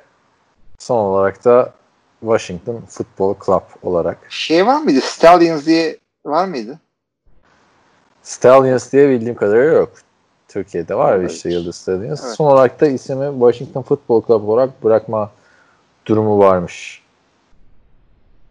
[0.79, 1.73] son olarak da
[2.19, 4.17] Washington Football Club olarak.
[4.29, 5.01] Şey var mıydı?
[5.01, 6.79] Stallions diye var mıydı?
[8.23, 9.91] Stallions diye bildiğim kadarıyla yok.
[10.53, 11.31] Türkiye'de var Evet.
[11.31, 12.23] işte Yıldız Stallions.
[12.23, 12.33] Evet.
[12.35, 15.31] Son olarak da ismi Washington Football Club olarak bırakma
[16.05, 17.03] durumu varmış.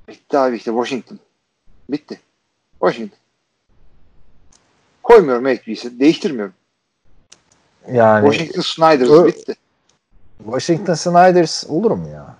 [0.08, 1.18] Bitti abi işte Washington.
[1.90, 2.20] Bitti.
[2.80, 3.18] Washington.
[5.02, 6.00] Koymuyorum HB'si.
[6.00, 6.54] Değiştirmiyorum.
[7.92, 9.54] Yani Washington Snyders Ö- bitti.
[10.44, 12.34] Washington Snyders olur mu ya?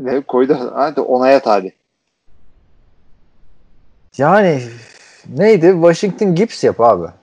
[0.00, 0.70] Ve koydu.
[0.74, 1.72] Hadi onaya tabi.
[4.18, 4.62] Yani
[5.28, 5.70] neydi?
[5.72, 7.19] Washington Gibbs yap abi.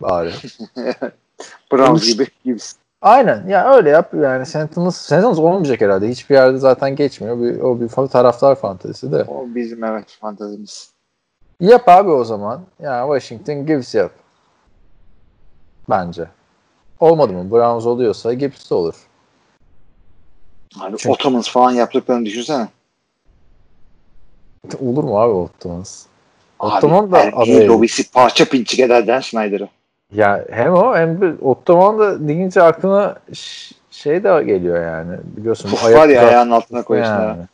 [0.00, 0.32] Bari.
[1.72, 2.26] Browns gibi.
[2.44, 2.72] Gibbs.
[3.02, 6.08] Aynen ya öyle yap yani Sentinels, Sentinels olmayacak herhalde.
[6.08, 7.40] Hiçbir yerde zaten geçmiyor.
[7.40, 9.22] Bir, o bir taraftar fantezisi de.
[9.22, 10.90] O bizim evet fantazimiz.
[11.60, 12.62] Yap abi o zaman.
[12.80, 14.12] Ya Washington Gibbs yap.
[15.90, 16.28] Bence.
[17.00, 17.50] Olmadı mı?
[17.50, 18.94] Browns oluyorsa Gibbs de olur.
[20.78, 22.68] Hani Çünkü- Ottomans falan yaptıklarını düşünsene.
[24.80, 26.06] Olur mu abi Ottomans?
[26.60, 27.68] Abi, Ottoman da erkeği aday.
[27.68, 29.68] lobisi parça pinçik eder Dan Snyder'ı.
[30.12, 33.16] Ya hem o hem de Ottoman da deyince aklına
[33.90, 35.16] şey de geliyor yani.
[35.36, 37.12] Biliyorsun bu var ya ayağının altına koyuyorsun.
[37.14, 37.40] Yani.
[37.40, 37.48] ha.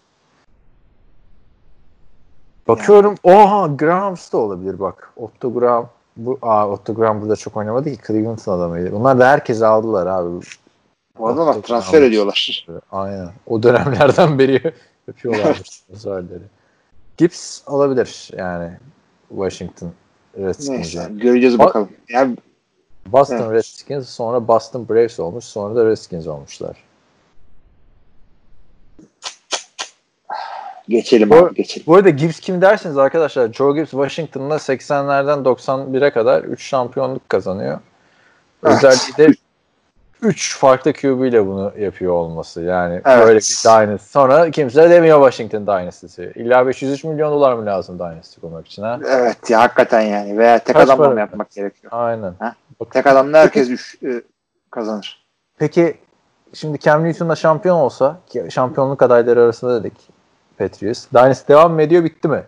[2.69, 3.15] Bakıyorum.
[3.23, 5.13] Oha Grahams da olabilir bak.
[5.17, 8.93] Otto Graham bu aa, Otto Graham burada çok oynamadı ki Cleveland'ın adamıydı.
[8.93, 10.45] Bunlar da herkesi aldılar abi.
[11.19, 12.09] Bu adamlar Otto transfer Graham.
[12.09, 12.67] ediyorlar.
[12.93, 13.29] Aynen.
[13.47, 14.75] O dönemlerden beri
[15.09, 16.43] yapıyorlarmış transferleri.
[17.17, 18.71] Gibbs olabilir yani
[19.29, 19.93] Washington
[20.39, 20.99] Redskins'e.
[21.01, 21.89] Neyse göreceğiz Bak- bakalım.
[22.09, 22.37] Yani
[23.07, 23.51] Boston Evet.
[23.53, 26.77] Redskins sonra Boston Braves olmuş sonra da Redskins olmuşlar.
[30.89, 31.87] Geçelim Bu- abi geçelim.
[31.87, 33.53] Bu arada Gibbs kim dersiniz arkadaşlar?
[33.53, 37.81] Joe Gibbs Washington'da 80'lerden 91'e kadar 3 şampiyonluk kazanıyor.
[38.67, 38.75] Evet.
[38.85, 39.35] Özellikle
[40.23, 42.61] 3 farklı QB ile bunu yapıyor olması.
[42.63, 43.27] Yani Evet.
[43.27, 44.11] böyle bir dynasty.
[44.11, 46.33] Sonra kimse demiyor Washington Dynasty'si.
[46.35, 48.99] İlla 503 milyon dolar mı lazım Dynasty kurmak için ha?
[49.09, 50.39] Evet ya hakikaten yani.
[50.39, 51.93] Veya tek Kaç adamla mı yapmak gerekiyor?
[51.97, 52.35] Aynen.
[52.39, 52.55] Ha?
[52.81, 54.23] Bak- Tek adamla herkes üç, e,
[54.71, 55.25] kazanır.
[55.59, 55.97] Peki
[56.55, 58.17] şimdi Cam Newton'da şampiyon olsa
[58.51, 59.95] şampiyonluk adayları arasında dedik
[60.59, 61.07] Patriots.
[61.13, 62.43] Dynasty devam mı ediyor bitti mi?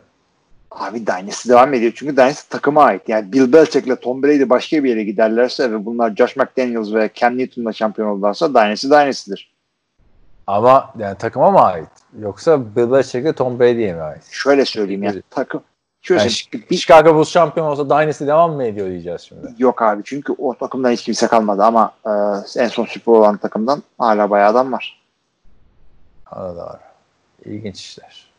[0.74, 1.92] Abi Dynasty devam ediyor.
[1.96, 3.08] Çünkü Dynasty takıma ait.
[3.08, 7.38] Yani Bill Belichick'le Tom Brady başka bir yere giderlerse ve bunlar Josh McDaniels ve Cam
[7.38, 9.52] Newton'la şampiyon olurlarsa Dynasty Dynasty'dir.
[10.46, 11.88] Ama yani takıma mı ait?
[12.18, 14.22] Yoksa Bill Belichick'le Tom Brady'ye mi ait?
[14.30, 15.10] Şöyle söyleyeyim ya.
[15.14, 15.24] Evet.
[15.30, 15.62] Takım
[16.02, 16.32] Şöyle Yani
[16.70, 19.54] bir- Chicago Bulls şampiyon olsa Dynasty devam mı ediyor diyeceğiz şimdi.
[19.58, 20.02] yok abi.
[20.04, 22.10] Çünkü o takımdan hiç kimse kalmadı ama e,
[22.62, 25.02] en son Bowl olan takımdan hala bayağı adam var.
[26.26, 26.80] Arada var.
[27.44, 28.31] İlginç işler.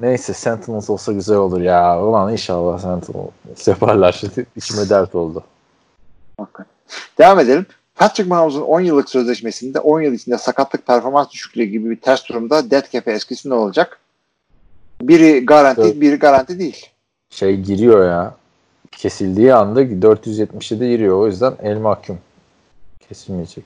[0.00, 2.04] Neyse Sentinels olsa güzel olur ya.
[2.04, 4.22] Ulan inşallah Sentinels yaparlar.
[4.56, 5.44] İçime dert oldu.
[6.38, 6.72] Hakikaten.
[7.18, 7.66] Devam edelim.
[7.94, 12.70] Patrick Mahomes'un 10 yıllık sözleşmesinde 10 yıl içinde sakatlık performans düşüklüğü gibi bir ters durumda
[12.70, 14.00] dead cap'e eskisi ne olacak?
[15.02, 16.00] Biri garanti, Evet.
[16.00, 16.86] biri garanti değil.
[17.30, 18.34] Şey giriyor ya.
[18.92, 21.18] Kesildiği anda 477 giriyor.
[21.18, 22.18] O yüzden el mahkum.
[23.08, 23.64] Kesilmeyecek.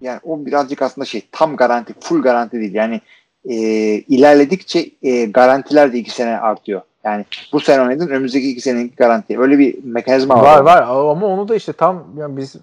[0.00, 2.74] Yani o birazcık aslında şey tam garanti, full garanti değil.
[2.74, 3.00] Yani
[3.48, 3.54] e,
[3.98, 6.82] ilerledikçe e, garantiler de 2 sene artıyor.
[7.04, 9.40] Yani bu sene oynadın önümüzdeki 2 senelik garanti.
[9.40, 10.60] Öyle bir mekanizma var.
[10.60, 12.56] Var var ama onu da işte tam yani biz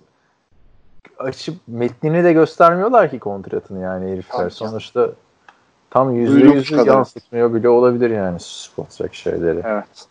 [1.17, 4.37] açıp metnini de göstermiyorlar ki kontratını yani herifler.
[4.37, 4.71] Tabii canım.
[4.71, 5.09] Sonuçta
[5.89, 6.85] tam yüzde kadar.
[6.85, 9.61] yansıtmıyor bile olabilir yani sponsor şeyleri.
[9.65, 10.05] Evet.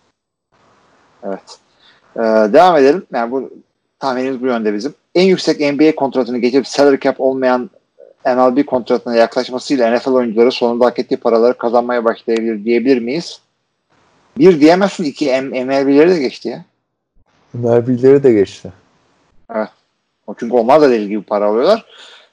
[1.23, 1.59] Evet.
[2.17, 3.07] Ee, devam edelim.
[3.13, 3.51] Yani bu
[3.99, 4.95] tahminimiz bu yönde bizim.
[5.15, 7.71] En yüksek NBA kontratını geçip salary cap olmayan
[8.35, 13.41] MLB kontratına yaklaşmasıyla NFL oyuncuları sonunda hak ettiği paraları kazanmaya başlayabilir diyebilir miyiz?
[14.39, 15.05] Bir diyemezsin.
[15.05, 16.65] iki MLB'leri de geçti ya.
[17.53, 18.73] Merbilleri de geçti.
[20.27, 21.85] O çünkü onlar da deli gibi para alıyorlar.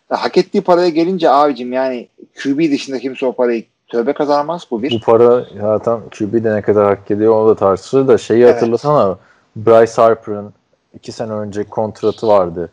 [0.09, 2.07] Hak ettiği paraya gelince abicim yani
[2.43, 4.67] QB dışında kimse o parayı tövbe kazanamaz.
[4.71, 5.01] Bu Bu bir.
[5.01, 8.55] para zaten QB de ne kadar hak ediyor onu da tartışılır da şeyi Evet.
[8.55, 9.17] hatırlasana
[9.55, 10.53] Bryce Harper'ın
[10.93, 12.71] iki sene önce kontratı vardı.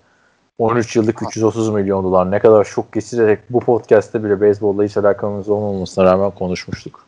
[0.63, 2.31] 13 yıllık 330 milyon dolar.
[2.31, 7.05] Ne kadar şok geçirerek bu podcast'te bile beyzbolla hiç alakamız olmamasına rağmen konuşmuştuk.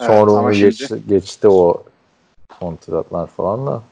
[0.00, 1.82] Evet, Sonra ama onu şimdi- geçti, geçti o
[2.60, 3.82] kontratlar falan da.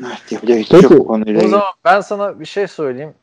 [0.00, 0.96] Evet, şey Peki,
[1.44, 3.14] O zaman ben sana bir şey söyleyeyim.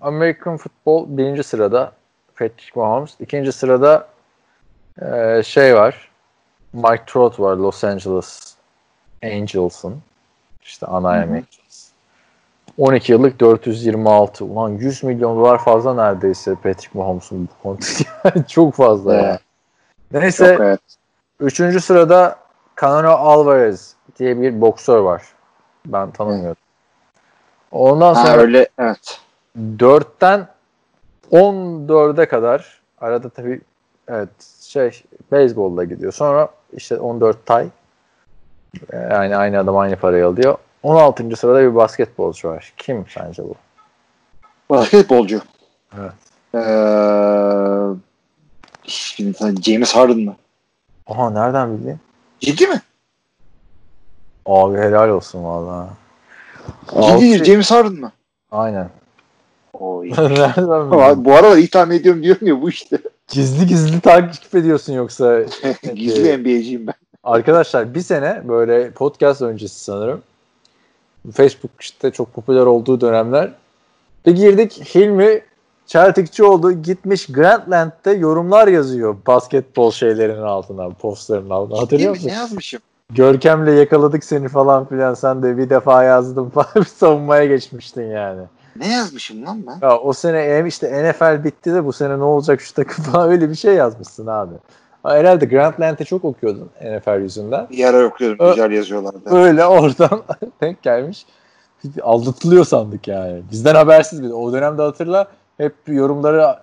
[0.00, 1.92] American Football birinci sırada
[2.38, 3.14] Patrick Mahomes.
[3.20, 4.08] ikinci sırada
[5.02, 6.10] eee, şey var.
[6.72, 8.54] Mike Trout var Los Angeles
[9.24, 10.02] Angels'ın.
[10.62, 10.90] İşte hı.
[10.90, 11.61] Angels.
[12.78, 14.44] 12 yıllık 426.
[14.44, 18.44] Ulan 100 milyon dolar fazla neredeyse Patrick Mahomes'un bu kontratı.
[18.48, 19.24] Çok fazla Evet.
[19.24, 20.20] ya.
[20.20, 20.80] Neyse Çok, evet.
[21.40, 22.36] Üçüncü sırada
[22.80, 25.22] Canelo Alvarez diye bir boksör var.
[25.86, 26.56] Ben tanımıyorum.
[27.70, 29.20] Ondan Ha, sonra öyle evet.
[29.58, 30.48] 4'ten
[31.32, 33.60] 14'e kadar arada tabii
[34.08, 34.28] evet
[34.60, 35.02] şey
[35.32, 36.12] beyzbolla gidiyor.
[36.12, 37.68] Sonra işte 14 tay
[38.92, 40.56] yani aynı adam aynı parayı alıyor.
[40.82, 41.36] 16.
[41.36, 42.72] sırada bir basketbolcu var.
[42.76, 43.54] Kim sence bu?
[44.70, 45.40] Basketbolcu.
[45.98, 46.12] Evet.
[46.54, 46.58] Ee,
[48.84, 50.36] şimdi James Harden mı?
[51.06, 51.98] Aha nereden bildin?
[52.40, 52.82] Ciddi mi?
[54.46, 55.88] Abi helal olsun valla.
[56.88, 58.12] Ciddi James Harden mı?
[58.50, 58.90] Aynen.
[59.72, 60.10] Oy.
[60.18, 62.98] nereden Ama bu aralar iyi tahmin ediyorum diyorum ya bu işte.
[63.28, 65.40] Gizli gizli takip ediyorsun yoksa
[65.94, 66.94] Gizli NBA'ciyim ben.
[67.24, 70.22] Arkadaşlar bir sene böyle podcast öncesi sanırım.
[71.30, 73.52] Facebook işte çok popüler olduğu dönemler.
[74.26, 75.42] Bir girdik Hilmi
[75.86, 81.80] Çeltikçioğlu gitmiş Grandland'de yorumlar yazıyor basketbol şeylerinin altına, postların altına.
[81.80, 82.28] Hatırlıyor musun?
[82.28, 82.80] Ne yazmışım?
[83.10, 85.14] Görkem'le yakaladık seni falan filan.
[85.14, 88.42] Sen de bir defa yazdın falan bir savunmaya geçmiştin yani.
[88.76, 89.86] Ne yazmışım lan ben?
[89.86, 93.50] Ya o sene işte NFL bitti de bu sene ne olacak şu takım falan öyle
[93.50, 94.54] bir şey yazmışsın abi.
[95.02, 97.68] Ha, Herhalde Grandland'i çok okuyordun NFL yüzünden.
[97.70, 98.50] Bir ara okuyordum.
[98.50, 99.20] Güzel yazıyorlardı.
[99.36, 100.22] Öyle oradan
[100.60, 101.26] denk gelmiş.
[102.02, 103.42] Aldatılıyor sandık yani.
[103.50, 104.30] Bizden habersiz bir.
[104.30, 105.26] O dönemde hatırla
[105.56, 106.56] hep yorumları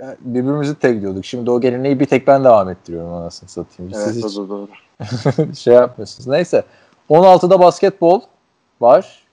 [0.00, 1.24] e, birbirimizi tekliyorduk.
[1.24, 3.94] Şimdi o geleneği bir tek ben devam ettiriyorum anasını satayım.
[3.94, 5.54] Siz Evet hiç doğru doğru.
[5.54, 6.26] şey yapmıyorsunuz.
[6.26, 6.64] Neyse.
[7.10, 8.20] 16'da basketbol
[8.80, 9.24] var.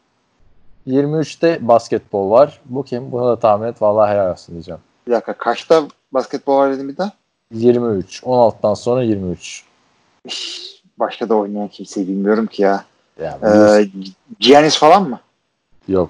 [0.87, 2.61] 23'te basketbol var.
[2.65, 3.11] Bu kim?
[3.11, 3.81] Bunu da tahmin et.
[3.81, 4.81] Vallahi helal olsun diyeceğim.
[5.07, 7.11] Bir dakika kaçta basketbol var dedim bir daha?
[7.51, 8.19] 23.
[8.23, 9.63] 16'dan sonra 23.
[10.99, 12.83] Başta da oynayan kimseyi bilmiyorum ki ya.
[13.23, 13.87] Yani Ee,
[14.39, 15.19] Giannis falan mı?
[15.87, 16.09] yok.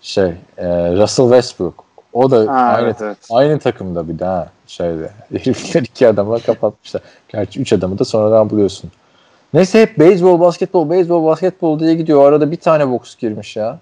[0.00, 1.84] Şey, e, Russell Westbrook.
[2.12, 3.18] O da Ha, aynı evet evet.
[3.30, 4.48] aynı takımda bir daha.
[4.66, 5.10] şeyde.
[5.30, 7.02] Herifler iki adamla kapatmışlar.
[7.28, 8.90] Gerçi üç adamı da sonradan buluyorsun.
[9.54, 12.28] Neyse hep beyzbol, basketbol, beyzbol, basketbol diye gidiyor.
[12.28, 13.78] Arada bir tane boks girmiş ya.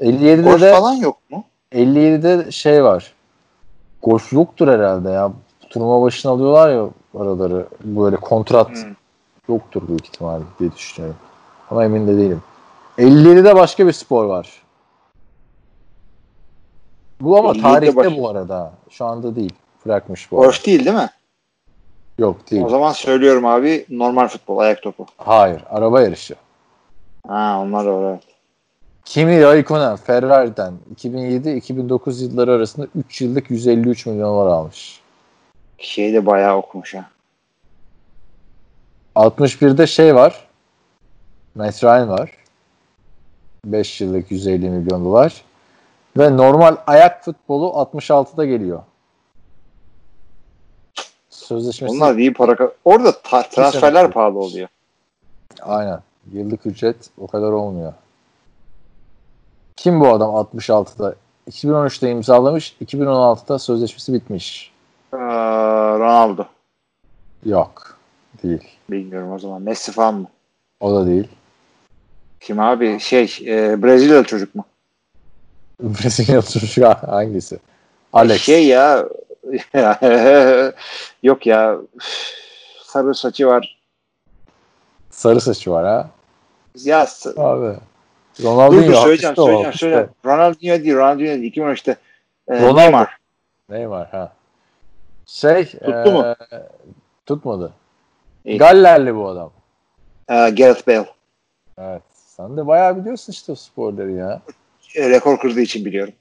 [0.00, 1.44] 57'de Golf de falan yok mu?
[1.72, 3.12] 57'de şey var.
[4.02, 5.32] Golf yoktur herhalde ya.
[5.76, 6.88] Turnuva başına alıyorlar ya
[7.20, 7.66] araları.
[7.84, 8.94] Böyle kontrat Hmm.
[9.48, 11.16] yoktur büyük ihtimalle diye düşünüyorum.
[11.70, 12.42] Ama emin de değilim.
[12.98, 14.62] 57'de başka bir spor var.
[17.20, 18.72] Bu ama 57'de tarihte baş- bu arada.
[18.90, 19.52] Şu anda değil.
[19.86, 20.36] Bırakmış bu.
[20.36, 21.10] Golf değil değil mi?
[22.18, 22.62] Yok değil.
[22.64, 25.06] O zaman söylüyorum abi normal futbol, ayak topu.
[25.16, 25.64] Hayır.
[25.70, 26.34] Araba yarışı.
[27.28, 28.22] Ha onlar var evet.
[29.04, 35.00] Kimi Raikkonen Ferrari'den 2007-2009 yılları arasında 3 yıllık 153 milyon dolar almış.
[35.78, 37.10] Şeyi de bayağı okumuş ha.
[39.16, 40.46] 61'de şey var.
[41.54, 42.30] Matt Ryan var.
[43.64, 45.42] 5 yıllık 150 milyon dolar.
[46.18, 48.82] Ve normal ayak futbolu 66'da geliyor.
[51.30, 54.68] Sözleşmesi Onlar iyi para Orada ta- transferler pahalı oluyor.
[55.62, 56.00] aynen.
[56.32, 57.92] Yıllık ücret o kadar olmuyor.
[59.76, 61.14] Kim bu adam 66'da?
[61.50, 64.72] 2013'te imzalamış, 2016'da sözleşmesi bitmiş.
[65.16, 66.44] Ee, Ronaldo.
[67.44, 67.98] Yok.
[68.42, 68.62] Değil.
[68.90, 69.62] Bilmiyorum o zaman.
[69.62, 70.26] Messi falan mı?
[70.80, 71.28] O da değil.
[72.40, 73.00] Kim abi?
[73.00, 74.64] Şey e, Brezilyalı çocuk mu?
[75.80, 77.58] Brezilya çocuk hangisi?
[78.12, 78.40] Alex.
[78.42, 79.08] Şey ya
[81.22, 81.76] yok ya
[82.82, 83.78] sarı saçı var.
[85.10, 86.10] Sarı saçı var ha.
[86.84, 87.06] Ya
[87.36, 87.76] Abi.
[88.38, 88.86] dur Ronaldinho.
[88.86, 89.78] dur söyleyeceğim o, söyleyeceğim hapiste.
[89.78, 90.10] söyleyeceğim.
[90.24, 91.52] Ronaldinho değil Ronaldinho değil.
[91.54, 91.96] 2013'te
[92.48, 92.76] e, Ronaldo.
[92.76, 93.16] Neymar.
[93.68, 94.32] Neymar ha.
[95.26, 95.64] Şey.
[95.64, 96.34] Tuttu mu?
[97.26, 97.72] Tutmadı.
[98.44, 98.58] İyi.
[98.58, 99.50] Gallerli bu adam.
[100.28, 101.06] E, Gareth Bale.
[101.78, 102.02] Evet.
[102.12, 104.40] Sen de bayağı biliyorsun işte o sporları ya.
[104.96, 106.14] E, rekor kırdığı için biliyorum.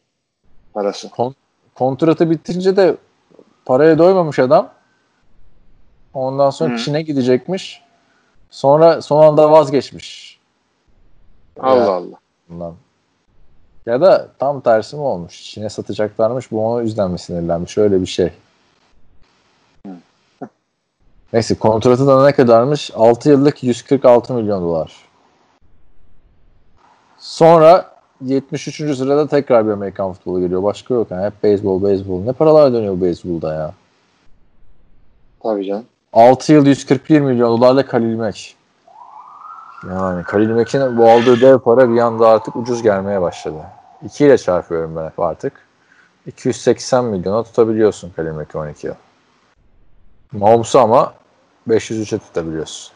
[0.73, 1.09] Parası.
[1.75, 2.95] Kontratı bitince de
[3.65, 4.69] paraya doymamış adam.
[6.13, 6.77] Ondan sonra Hı.
[6.77, 7.81] Çin'e gidecekmiş.
[8.49, 10.39] Sonra son anda vazgeçmiş.
[11.59, 12.17] Allah Yani Allah.
[12.49, 12.75] bundan.
[13.85, 15.43] Ya da tam tersi mi olmuş?
[15.43, 16.51] Çin'e satacaklarmış.
[16.51, 17.77] Bu ona yüzden mi sinirlenmiş?
[17.77, 18.33] Öyle bir şey.
[21.35, 22.91] Neyse kontratı da ne kadarmış?
[22.95, 24.93] 6 yıllık 146 milyon dolar.
[27.17, 28.75] Sonra 73.
[28.75, 30.63] sırada tekrar bir Amerikan futbolu geliyor.
[30.63, 31.25] Başka yok yani.
[31.25, 32.23] Hep beyzbol, beyzbol.
[32.23, 33.73] Ne paralar dönüyor beyzbolda ya.
[35.43, 35.85] Tabii canım.
[36.13, 38.55] 6 yıl 141 milyon dolarla Kalil Mack.
[39.89, 43.61] Yani Kalil Mack'in bu aldığı dev para bir anda artık ucuz gelmeye başladı.
[44.05, 45.53] 2 ile çarpıyorum ben hep artık.
[46.27, 48.95] 280 milyona tutabiliyorsun Kalil Mack'i 12 yıl.
[50.31, 51.13] Mahomes'u ama
[51.69, 52.91] 503'e tutabiliyorsun.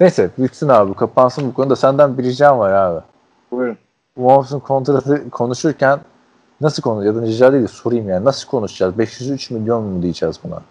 [0.00, 0.94] Neyse bitsin abi.
[0.94, 1.76] Kapansın bu konuda.
[1.76, 3.00] Senden bir ricam var abi.
[3.50, 3.78] Buyurun.
[4.16, 6.00] Mahomes'un kontratı konuşurken
[6.60, 8.98] nasıl konu ya da rica değil de sorayım yani nasıl konuşacağız?
[8.98, 10.62] 503 milyon mu diyeceğiz buna?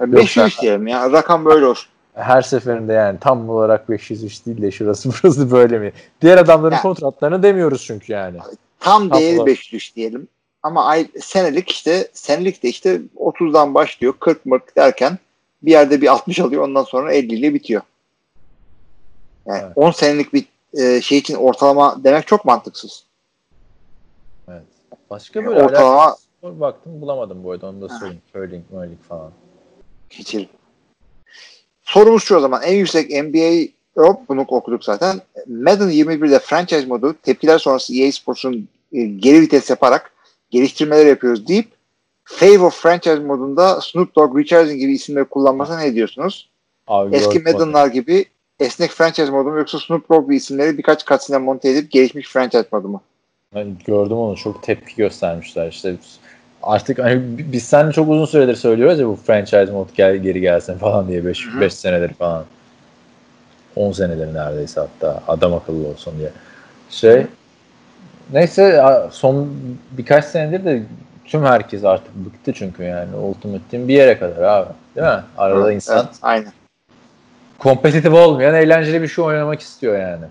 [0.00, 1.12] E, 500 diyelim ya.
[1.12, 1.88] Rakam böyle olsun.
[2.14, 5.92] Her seferinde yani tam olarak 503 değil de şurası burası böyle mi?
[6.20, 6.82] Diğer adamların Ya.
[6.82, 8.38] kontratlarını demiyoruz çünkü yani.
[8.80, 9.46] Tam Tam değeri olarak.
[9.46, 10.28] 503 diyelim.
[10.64, 15.18] Ama ay, senelik işte senelik de işte 30'dan başlıyor 40 mırk derken
[15.62, 17.82] bir yerde bir 60 alıyor ondan sonra 50 ile bitiyor.
[19.46, 19.72] Yani Evet.
[19.76, 20.44] 10 senelik bir
[20.74, 23.04] e, şey için ortalama demek çok mantıksız.
[25.10, 28.22] Başka Yani böyle ortalama baktım bulamadım bu arada onu da söyleyeyim.
[28.34, 29.30] Curling, curling falan.
[30.10, 30.48] geçelim.
[31.82, 32.62] Sorumuz şu o zaman.
[32.62, 35.20] En yüksek NBA yok bunu okuduk zaten.
[35.46, 40.13] Madden 21'de franchise modu tepkiler sonrası EA Sports'un e, geri vites yaparak
[40.58, 41.68] geliştirmeler yapıyoruz deyip
[42.24, 46.48] Favor franchise modunda Snoop Dogg, Richardson gibi isimleri kullanmasına ne diyorsunuz?
[46.88, 47.38] Abi Eski.
[47.38, 48.24] Madden'lar gibi
[48.60, 52.68] esnek franchise modu mu yoksa Snoop Dogg gibi isimleri birkaç katsine monte edip gelişmiş franchise
[52.72, 53.02] modu mu?
[53.54, 55.96] Ben gördüm onu çok tepki göstermişler işte.
[56.62, 60.40] Artık hani bi- biz seninle çok uzun süredir söylüyoruz ya bu franchise mod gel, geri
[60.40, 61.60] gelsin falan diye 5 Hı hı.
[61.60, 62.44] 5 senedir falan.
[63.76, 66.30] 10 senedir neredeyse hatta adam akıllı olsun diye.
[66.90, 67.26] Şey
[68.32, 69.50] neyse son
[69.90, 70.82] birkaç senedir de
[71.24, 74.68] tüm herkes artık bıktı çünkü yani Ultimate Team bir yere kadar abi.
[74.96, 75.22] Değil mi?
[75.38, 76.52] Arada Evet, insan evet, aynen.
[77.58, 80.24] kompetitif olmayan eğlenceli bir şey oynamak istiyor yani.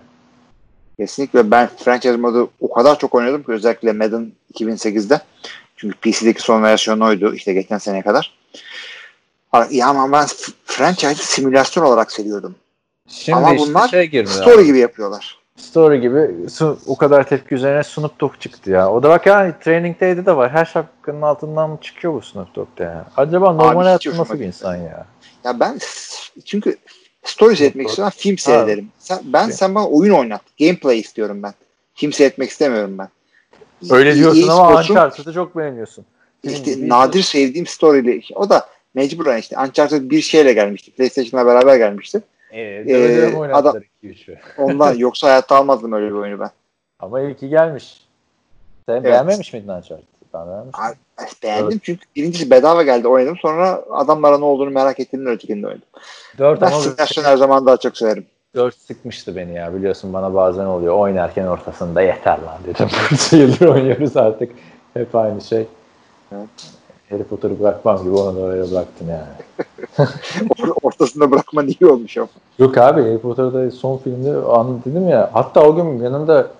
[0.98, 5.20] Kesinlikle ben franchise modu o kadar çok oynadım ki özellikle Madden 2008'de.
[5.76, 8.32] Çünkü PC'deki son versiyonu oydu işte geçen seneye kadar.
[9.70, 10.26] Ya ama ben
[10.64, 12.54] franchise simülasyon olarak seviyordum.
[13.08, 14.66] Şimdi Ama işte bunlar şey Story abi.
[14.66, 15.38] gibi yapıyorlar.
[15.58, 18.92] Story gibi su- o kadar tepki üzerine Snoop Dogg çıktı ya.
[18.92, 20.50] O da bak yani Training Day'de de var.
[20.50, 23.06] Her şapkanın altından mı çıkıyor bu Snoop Dogg'da ya?
[23.16, 25.06] Acaba normal hoşuma nasıl bir insan ya?
[25.44, 25.78] Ya ben
[26.44, 26.76] çünkü
[27.24, 28.12] story seyretmek istiyorum.
[28.16, 28.88] Film seyrederim.
[28.98, 30.40] Sen, ben sen bana oyun oynat.
[30.60, 31.54] Gameplay istiyorum ben.
[31.94, 33.08] Film seyretmek istemiyorum ben.
[33.90, 36.04] Öyle diyorsun ama Uncharted'ı çok beğeniyorsun.
[36.44, 38.22] işte bir- nadir sevdiğim story'li.
[38.34, 40.90] O da mecburen işte Uncharted bir şeyle gelmişti.
[40.90, 42.22] PlayStation'la beraber gelmişti.
[42.54, 44.38] Ee, Ee, oynattılar adam- 2-3'ü.
[44.58, 46.50] Ondan yoksa hayatta almazdım öyle bir oyunu ben.
[47.00, 48.00] Ama ilki gelmiş.
[48.88, 50.04] Sen beğenmemiş miydin Uncharted?
[50.34, 50.84] Ben beğenmiştim.
[50.84, 50.94] Abi,
[51.42, 53.36] beğendim çünkü birincisi bedava geldi oynadım.
[53.36, 55.88] Sonra adamlara ne olduğunu merak ettiğimden ötekinde oynadım.
[56.38, 58.26] 4 Ben simülasyon her zaman daha çok severim.
[58.54, 59.74] 4 sıkmıştı beni ya.
[59.74, 60.94] Biliyorsun bana bazen oluyor.
[60.94, 62.88] Oynarken ortasında yeter lan dedim.
[63.10, 64.52] 4 yıldır oynuyoruz artık.
[64.94, 65.66] Hep aynı şey.
[66.32, 66.48] Evet.
[67.10, 69.26] Harry Potter'ı bırakmam gibi onu da öyle bıraktım yani.
[70.48, 72.28] Or- Ortasında bırakman iyi olmuş ama.
[72.58, 75.30] Yok abi Harry Potter'da son filmde an dedim ya.
[75.32, 76.50] Hatta o gün yanımda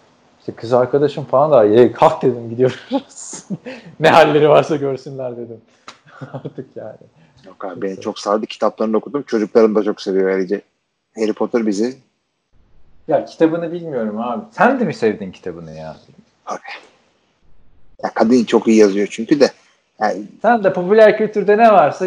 [0.40, 2.78] işte kız arkadaşım falan da ye kalk dedim gidiyoruz.
[4.00, 5.60] ne halleri varsa görsünler dedim.
[6.32, 6.96] Artık yani.
[7.46, 8.46] Yok abi beni çok sardı.
[8.46, 9.22] Kitaplarını okudum.
[9.22, 10.60] Çocuklarım da çok seviyor ayrıca.
[11.16, 11.96] Harry Potter bizi
[13.08, 14.44] Ya kitabını bilmiyorum abi.
[14.52, 15.96] Sen de mi sevdin kitabını ya?
[18.02, 19.50] ya kadın çok iyi yazıyor çünkü de.
[20.10, 22.06] Yani Sen de popüler kültürde ne varsa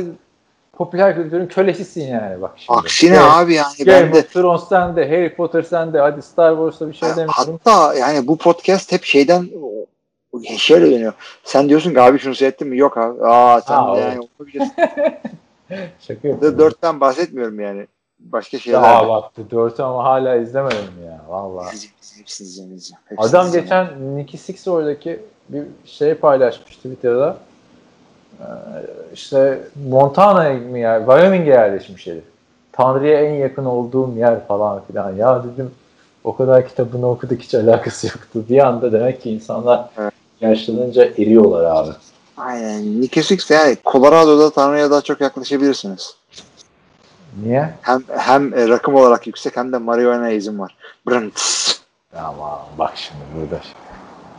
[0.73, 2.79] popüler kültürün kölesisin yani bak şimdi.
[2.79, 6.51] aksine Game- abi yani Game ben de of Thrones sende, Harry Potter sende, hadi Star
[6.55, 7.59] Wars'ta bir şey demiyorum.
[7.65, 9.49] hatta yani bu podcast hep şeyden
[10.57, 11.13] şeyle dönüyor.
[11.43, 12.77] Sen diyorsun ki abi şunu seyrettin mi?
[12.77, 13.25] Yok abi.
[13.25, 13.97] Aa sen Ha, de o.
[13.97, 14.19] yani.
[15.99, 16.59] Şaka yapıyorum.
[16.59, 17.87] Dörtten bahsetmiyorum yani.
[18.19, 18.81] Başka şeyler.
[18.81, 21.71] Ya bak dört ama hala izlemedim ya valla.
[23.17, 23.87] Adam geçen
[24.17, 25.19] Nicky Six oradaki
[25.49, 27.37] bir şey paylaşmış Twitter'da.
[28.39, 28.43] Ee,
[29.13, 29.59] işte
[29.89, 32.23] Montana'ya mı yer, Wyoming'e yerleşmiş herif.
[32.71, 35.15] Tanrı'ya en yakın olduğum yer falan filan.
[35.15, 35.71] Ya dedim
[36.23, 38.43] o kadar kitabını okuduk hiç alakası yoktu.
[38.49, 40.13] Bir anda demek ki insanlar Evet.
[40.41, 41.91] yaşlanınca eriyorlar abi.
[42.37, 43.01] Aynen.
[43.01, 46.15] Nicky Six yani Colorado'da Tanrı'ya daha çok yaklaşabilirsiniz.
[47.43, 47.69] Niye?
[47.81, 50.75] Hem hem e, rakım olarak yüksek hem de marihuana izin var.
[51.07, 51.73] Brınts.
[52.15, 53.61] Ama bak şimdi burada.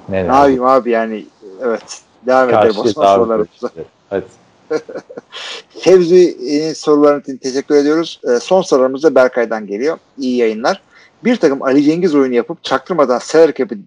[0.09, 1.26] Ne, Ne yapayım abi yani
[1.62, 2.01] evet.
[2.27, 2.81] Devam edelim.
[2.81, 3.71] Osman sorularımıza.
[4.11, 4.25] Hadi.
[5.79, 8.21] Fevzi'nin sorularını için teşekkür ediyoruz.
[8.25, 9.99] Ee, son sorumuz da Berkay'dan geliyor.
[10.19, 10.83] İyi yayınlar.
[11.25, 13.79] Bir takım Ali Cengiz oyunu yapıp çaktırmadan salary cap'i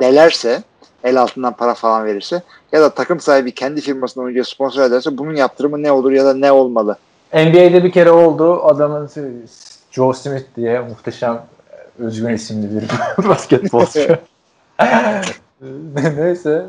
[0.00, 0.62] delerse
[1.04, 2.42] el altından para falan verirse
[2.72, 6.34] ya da takım sahibi kendi firmasının oyuncuya sponsor ederse bunun yaptırımı ne olur ya da
[6.34, 6.96] ne olmalı?
[7.34, 8.64] NBA'de bir kere oldu.
[8.64, 9.10] Adamın
[9.90, 12.88] Joe Smith diye muhteşem e, özgün isimli bir
[13.28, 14.16] basketbolcu.
[16.16, 16.66] Neyse.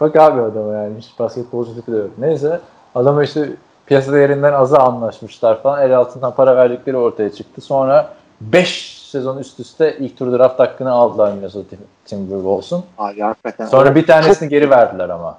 [0.00, 2.10] Bak abi adama yani hiç basketbolcu tipi de yok.
[2.18, 2.60] Neyse.
[2.94, 3.50] Adama işte
[3.86, 5.82] piyasa değerinden aza anlaşmışlar falan.
[5.82, 7.60] El altından para verdikleri ortaya çıktı.
[7.60, 12.84] Sonra 5 sezon üst üste ilk tur draft hakkını aldılar Minnesota Timberwolves'un.
[12.98, 13.66] Abi hakikaten.
[13.66, 15.38] Sonra bir tanesini geri verdiler ama.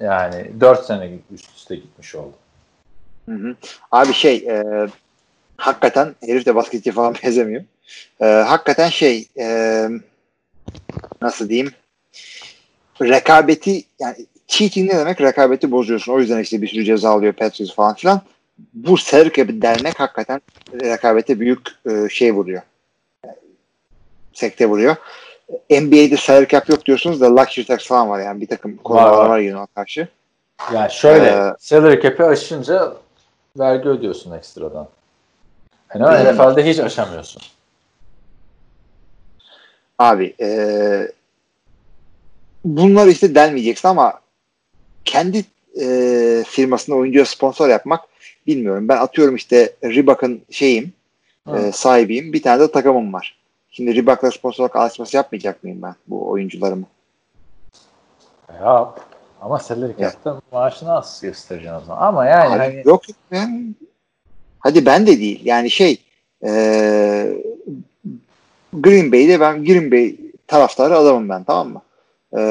[0.00, 2.32] Yani 4 sene üst üste gitmiş oldu.
[3.28, 3.56] Hı hı.
[3.92, 4.86] Abi şey e,
[5.56, 7.64] hakikaten herif de basketçi falan benzemiyor.
[8.20, 9.88] E, hakikaten şey e,
[11.22, 11.72] nasıl diyeyim
[13.02, 15.20] rekabeti yani cheating ne demek?
[15.20, 16.12] Rekabeti bozuyorsun.
[16.12, 18.20] O yüzden işte bir sürü ceza alıyor Patriots falan filan.
[18.74, 20.40] Bu Serk bir dernek hakikaten
[20.72, 22.62] rekabete büyük e, şey vuruyor.
[24.32, 24.96] Sekte vuruyor.
[25.70, 29.28] NBA'de salary cap yok diyorsunuz da luxury tax falan var yani bir takım konular var.
[29.28, 30.08] var yine ona karşı.
[30.74, 32.92] Yani şöyle Ee, salary cap'i aşınca
[33.58, 34.88] vergi ödüyorsun ekstradan.
[35.94, 36.34] Yani ama Evet.
[36.34, 37.42] NFL'de hiç aşamıyorsun.
[39.98, 40.48] Abi e,
[42.64, 44.20] bunlar işte delmeyeceksin ama
[45.04, 45.44] kendi
[45.80, 48.00] e, firmasına oyuncuya sponsor yapmak
[48.46, 48.88] bilmiyorum.
[48.88, 50.92] Ben atıyorum işte Reebok'ın şeyim
[51.48, 51.56] Hı.
[51.56, 52.32] e, sahibiyim.
[52.32, 53.36] Bir tane de takımım var.
[53.70, 56.86] Şimdi Reebok'la sponsorluk anlaşması yapmayacak mıyım ben bu oyuncularımı?
[58.60, 58.94] Ya
[59.40, 62.02] ama salary cap'te maaşını az göstereceksin o zaman.
[62.02, 63.66] Ama yani Abi, hani Yok yani.
[64.58, 65.40] Hadi ben de değil.
[65.44, 65.98] Yani şey
[66.44, 66.50] e,
[68.72, 71.82] Green Bay'de ben Green Bay taraftarı adamım ben tamam mı?
[72.36, 72.42] E,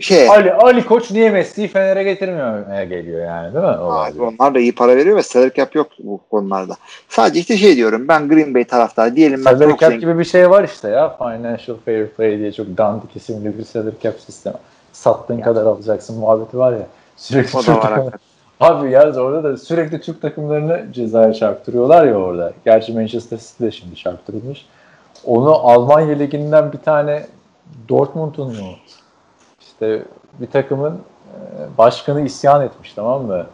[0.00, 3.70] şey Ali, Ali Koç niye Messi'yi Fener'e getirmiyor geliyor yani değil mi?
[3.70, 6.76] Olay Abi onlar da iyi para veriyor ve cap yok bu konularda.
[7.08, 10.00] Sadece işte şey diyorum ben Green Bay taraftarı diyelim cap zengin.
[10.00, 11.16] gibi bir şey var işte ya.
[11.16, 13.64] Financial Fair Play diye çok dandik isimli bir
[14.02, 14.56] cap sistemi.
[14.92, 16.86] Sattığın kadar alacaksın muhabbeti var ya.
[17.16, 18.20] Sürekli O Türk hakikaten.
[18.60, 22.52] Abi yalnız orada da sürekli Türk takımlarını cezaya çarptırıyorlar ya orada.
[22.64, 24.66] Gerçi Manchester City de şimdi çarptırılmış.
[25.24, 27.26] Onu Almanya Ligi'nden bir tane
[27.88, 28.70] Dortmund'un mu?
[29.60, 30.02] İşte
[30.40, 33.46] bir takımın e, başkanı isyan etmiş tamam mı?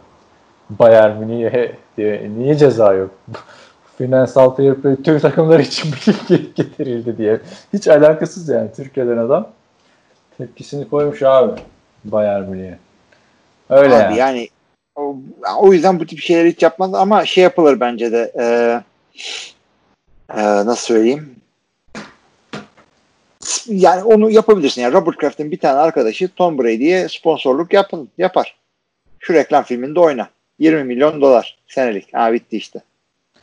[0.69, 3.11] Bayern Münih'e diye niye ceza yok?
[3.97, 5.91] Finansal fair play tüm takımlar için
[6.55, 7.39] getirildi diye.
[7.73, 9.47] Hiç alakasız yani Türkiye'den adam.
[10.37, 11.61] Tepkisini koymuş abi
[12.05, 12.79] Bayern Münih'e.
[13.69, 14.17] Öyle Abi yani.
[14.17, 14.49] yani
[14.95, 15.15] o,
[15.57, 18.45] o yüzden bu tip şeyleri hiç yapmaz ama şey yapılır bence de e,
[20.37, 21.35] e, nasıl söyleyeyim
[23.67, 24.81] yani onu yapabilirsin.
[24.81, 28.55] Yani Robert Kraft'ın bir tane arkadaşı Tom Brady'ye sponsorluk yapın, yapar.
[29.19, 30.29] Şu reklam filminde oyna.
[30.59, 32.13] 20 milyon dolar senelik.
[32.13, 32.81] Ha bitti işte.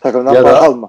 [0.01, 0.89] Takımdan Ya da- para alma.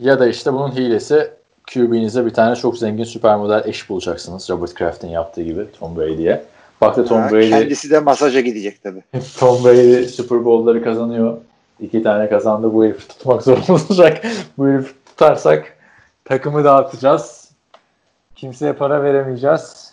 [0.00, 1.30] Ya da işte bunun hilesi
[1.74, 4.50] QB'nize bir tane çok zengin süper model eş bulacaksınız.
[4.50, 6.44] Robert Kraft'ın yaptığı gibi Tom Brady'ye.
[6.80, 9.02] Baktı Tom Ha, Brady Kendisi de masaja gidecek tabii.
[9.38, 11.38] Tom Brady Super Bowl'ları kazanıyor.
[11.80, 12.74] İki tane kazandı.
[12.74, 14.26] Bu herifi tutmak zor olacak.
[14.58, 15.76] Bu herifi tutarsak
[16.24, 17.43] takımı dağıtacağız.
[18.44, 19.92] Kimseye para veremeyeceğiz.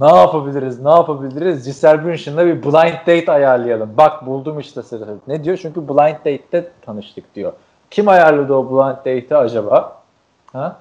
[0.00, 0.80] Ne yapabiliriz?
[0.80, 1.64] Ne yapabiliriz?
[1.64, 3.90] Giselle Bündchen'la bir blind date ayarlayalım.
[3.98, 5.16] Bak buldum işte sırrı.
[5.26, 5.58] Ne diyor?
[5.62, 7.52] Çünkü blind date'te tanıştık diyor.
[7.90, 10.02] Kim ayarladı o blind date'i acaba?
[10.52, 10.76] Ha?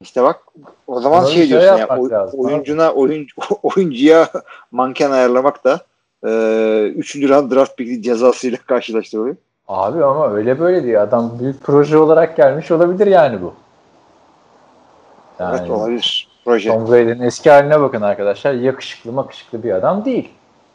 [0.00, 0.40] İşte bak
[0.86, 4.28] o zaman Böyle şey şey diyorsun ya oy- lazım, oyuncuna oyuncu, oyuncuya
[4.70, 5.80] manken ayarlamak da
[6.26, 7.16] e, 3.
[7.16, 9.36] round draft pick cezasıyla karşılaştırılıyor.
[9.68, 11.02] Abi ama öyle böyle değil.
[11.02, 13.54] Adam büyük proje olarak gelmiş olabilir yani bu.
[15.40, 16.70] Evet olabilir proje.
[16.70, 18.54] Tom Brady'nin eski haline bakın arkadaşlar.
[18.54, 20.28] Yakışıklı makışıklı bir adam değil.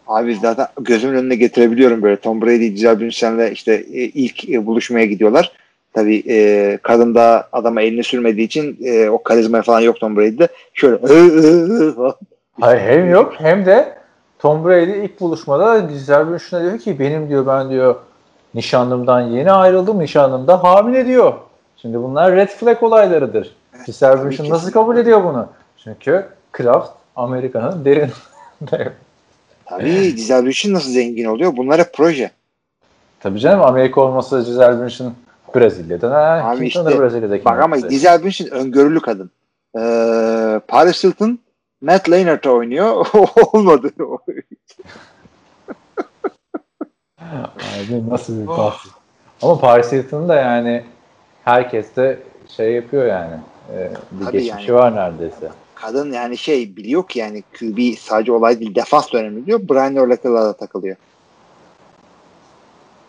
[0.08, 5.06] Abi zaten gözümün önüne getirebiliyorum böyle Tom Brady, Giselle Bündchen'le işte e, ilk e, buluşmaya
[5.06, 5.52] gidiyorlar.
[5.94, 10.48] Tabii e, kadın da adama elini sürmediği için e, o karizma falan yok Tom Brady'de.
[10.74, 10.98] Şöyle.
[12.62, 13.98] Hayır hem yok hem de
[14.40, 17.96] Tom Brady ilk buluşmada Giselle Bündchen'e diyor ki benim diyor ben diyor
[18.54, 20.00] nişanlımdan yeni ayrıldım.
[20.00, 21.34] Nişanlım da hamile diyor.
[21.78, 23.56] Şimdi bunlar red flag olaylarıdır.
[24.44, 24.50] Ki.
[24.50, 25.48] nasıl kabul ediyor bunu?
[25.84, 28.12] Çünkü Kraft Amerika'nın derin
[29.66, 30.16] Tabii
[30.46, 31.58] Bündchen nasıl zengin oluyor?
[31.58, 32.32] Bunlar hep proje.
[33.20, 34.40] Tabii canım Amerika olmasa
[34.82, 35.14] Bündchen
[35.56, 37.76] Brezilya'dan ha, Abi kim işte, Brezilya'daki Bak ama
[38.24, 39.32] Bündchen öngörülü kadın.
[39.78, 41.40] Ee, Paris Hilton
[41.82, 43.08] Matt Leinart'a oynuyor.
[43.54, 43.92] Olmadı.
[47.20, 48.76] Abi nasıl bir bahs.
[49.42, 50.84] Ama Paris Hilton'ın da yani
[51.44, 53.36] herkes de şey yapıyor yani.
[53.78, 54.80] E, bir Tabii geçmişi yani.
[54.80, 55.50] var neredeyse.
[55.76, 59.60] kadın yani şey biliyor ki yani QB sadece olay değil defans da önemli diyor.
[59.70, 60.96] Brian Urlacher'la da takılıyor.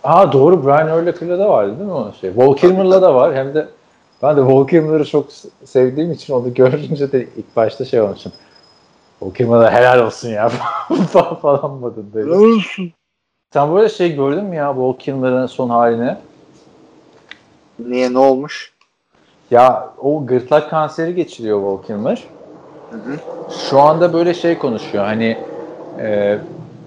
[0.05, 2.37] Aa doğru Brian Urlacher'la da vardı değil mi o şey?
[2.37, 3.35] Val Kilmer'la da var.
[3.35, 3.69] Hem de
[4.23, 5.27] ben de Val Kilmer'ı çok
[5.65, 8.33] sevdiğim için onu görünce de ilk başta şey olmuşum.
[9.23, 10.49] Val Kilmer'a helal olsun ya
[11.43, 12.31] falan modun böyle.
[12.35, 12.93] olsun.
[13.53, 16.17] Sen böyle şey gördün mü ya Val Kilmer'ın son halini?
[17.79, 18.72] Niye ne olmuş?
[19.53, 21.79] Ya o gırtlak kanseri geçiriyor.
[21.89, 23.19] Hı hı.
[23.71, 25.05] Şu anda böyle şey konuşuyor.
[25.05, 25.39] Hani
[26.01, 26.39] e,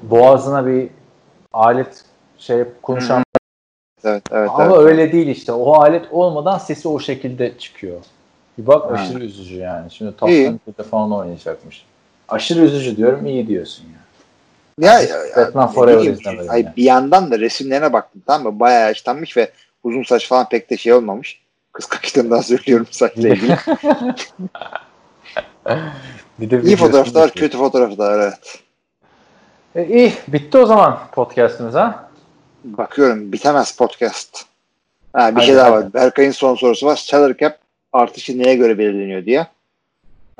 [0.03, 0.89] boğazına bir
[1.53, 2.03] alet
[2.37, 3.23] şey konuşan
[4.03, 4.49] Evet evet.
[4.53, 4.77] ama evet.
[4.77, 5.51] öyle değil işte.
[5.51, 7.97] O alet olmadan sesi o şekilde çıkıyor.
[8.57, 8.93] Bir bak Ha.
[8.95, 9.91] aşırı üzücü yani.
[9.91, 10.17] Şimdi İyi.
[10.17, 11.85] Tottenham'da falan oynayacakmış.
[12.29, 14.05] Aşırı üzücü diyorum iyi diyorsun ya.
[14.87, 16.73] Ya, ya, Batman Forever izlemedim ay, ya.
[16.77, 18.59] bir yandan da resimlerine baktım tamam mı?
[18.59, 19.51] Bayağı yaşlanmış ve
[19.83, 21.44] uzun saç falan pek de şey olmamış.
[21.75, 23.57] Kız kaçtığından söylüyorum saçla ilgili.
[26.39, 27.45] Bir de İyi fotoğraflar, yapıyor.
[27.45, 28.59] kötü fotoğraflar evet.
[29.75, 32.09] E, iyi bitti o zaman podcast'ımız ha.
[32.63, 34.45] Bakıyorum bitemez podcast.
[35.13, 35.93] Ha, bir Hadi, şey daha var.
[35.93, 36.95] Berkay'ın son sorusu var.
[36.95, 37.57] Salary cap
[37.93, 39.47] artışı neye göre belirleniyor diye.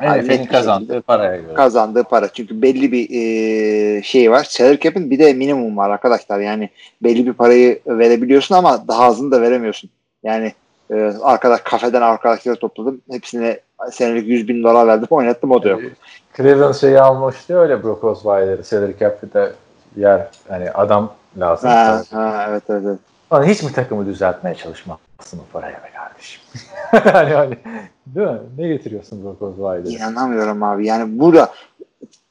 [0.02, 1.02] NFL'in kazandığı şekilde.
[1.02, 1.54] paraya göre.
[1.54, 2.28] Kazandığı para.
[2.34, 4.44] Çünkü belli bir e, şey var.
[4.44, 6.40] Salary cap'in bir de minimum var arkadaşlar.
[6.40, 6.70] Yani
[7.04, 9.90] belli bir parayı verebiliyorsun ama daha azını da veremiyorsun.
[10.24, 10.54] Yani
[10.92, 13.02] e, arkadaş kafeden arkadaşları topladım.
[13.12, 13.60] Hepsine
[13.92, 15.82] senelik 100 bin dolar verdim oynattım o da yok.
[16.38, 19.52] Cleveland şeyi almıştı öyle Brock Osweiler'ı salary cap'te
[19.98, 21.70] yer hani adam lazım.
[21.70, 22.82] Ha, ha, evet evet.
[22.86, 23.00] evet.
[23.34, 26.42] Lan hiç mi takımı düzeltmeye çalışmazsın o paraya be kardeşim?
[27.14, 27.58] hani, hani,
[28.06, 28.40] değil mi?
[28.58, 29.90] Ne getiriyorsun Brock Osweiler'ı?
[29.90, 30.88] İnanamıyorum abi.
[30.88, 31.54] Yani burada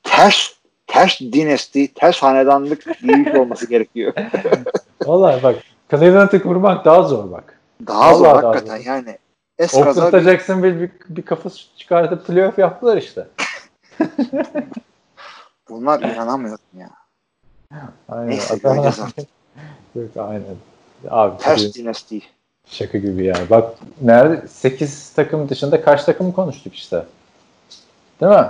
[0.02, 0.54] ters
[0.86, 4.12] ters dinasti, ters hanedanlık iş olması gerekiyor.
[5.06, 5.56] Vallahi bak
[5.90, 7.58] Cleveland'ı kurmak daha zor bak.
[7.86, 8.84] Daha zor Vallahi daha hakikaten zor.
[8.84, 9.18] yani.
[9.58, 13.26] Eskaza Oakland'da Jacksonville bir, bir kafa çıkartıp playoff yaptılar işte.
[15.68, 16.90] bunlar inanamıyorum ya.
[18.08, 18.30] Aynen.
[18.30, 19.28] Neyse göreceğiz artık.
[19.94, 20.56] Yok, aynen.
[21.10, 22.22] Abi Ters dinasti.
[22.66, 23.50] şaka gibi yani.
[23.50, 27.04] Bak nerede 8 takım dışında kaç takımı konuştuk işte.
[28.20, 28.48] Değil mi?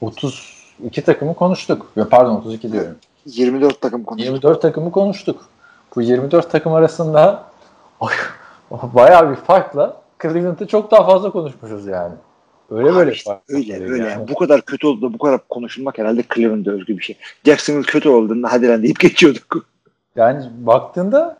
[0.00, 1.92] 32 takımı konuştuk.
[1.96, 2.96] Ya Pardon 32 diyorum.
[3.26, 4.26] 24 takım konuştuk.
[4.32, 5.48] 24 takımı konuştuk.
[5.96, 7.44] Bu 24 takım arasında
[8.94, 12.14] bayağı bir farkla Cleveland'ı çok daha fazla konuşmuşuz yani.
[12.70, 13.84] Öyle Abi böyle işte öyle yani.
[13.84, 14.08] öyle.
[14.08, 14.28] Yani.
[14.28, 17.16] Bu kadar kötü olduğunda bu kadar konuşulmak herhalde Cleveland'a özgü bir şey.
[17.44, 19.66] Jacksonville kötü olduğunda hadi lan deyip geçiyorduk.
[20.16, 21.38] Yani baktığında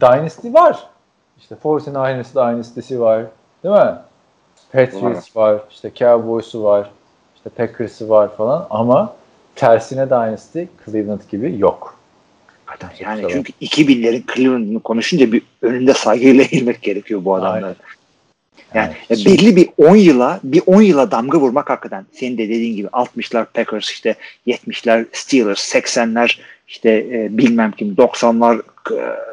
[0.00, 0.86] Dynasty var.
[1.38, 3.24] İşte 49ers Dynasty'si var.
[3.64, 3.94] Değil mi?
[4.72, 5.60] Patriots var.
[5.70, 6.90] işte Cowboys'u var.
[7.36, 9.14] işte Packers'ı var falan ama
[9.54, 11.97] tersine Dynasty Cleveland gibi yok.
[13.00, 17.54] Yani Çok çünkü 2000'lerin Cleveland'ını konuşunca bir önünde saygıyla eğilmek gerekiyor bu adamlar.
[17.54, 17.76] Aynen.
[18.74, 22.76] Yani Yani belli bir 10 yıla bir 10 yıla damga vurmak hakikaten senin de dediğin
[22.76, 24.14] gibi 60'lar Packers işte
[24.46, 26.38] 70'ler Steelers 80'ler
[26.68, 28.62] işte e, bilmem kim 90'lar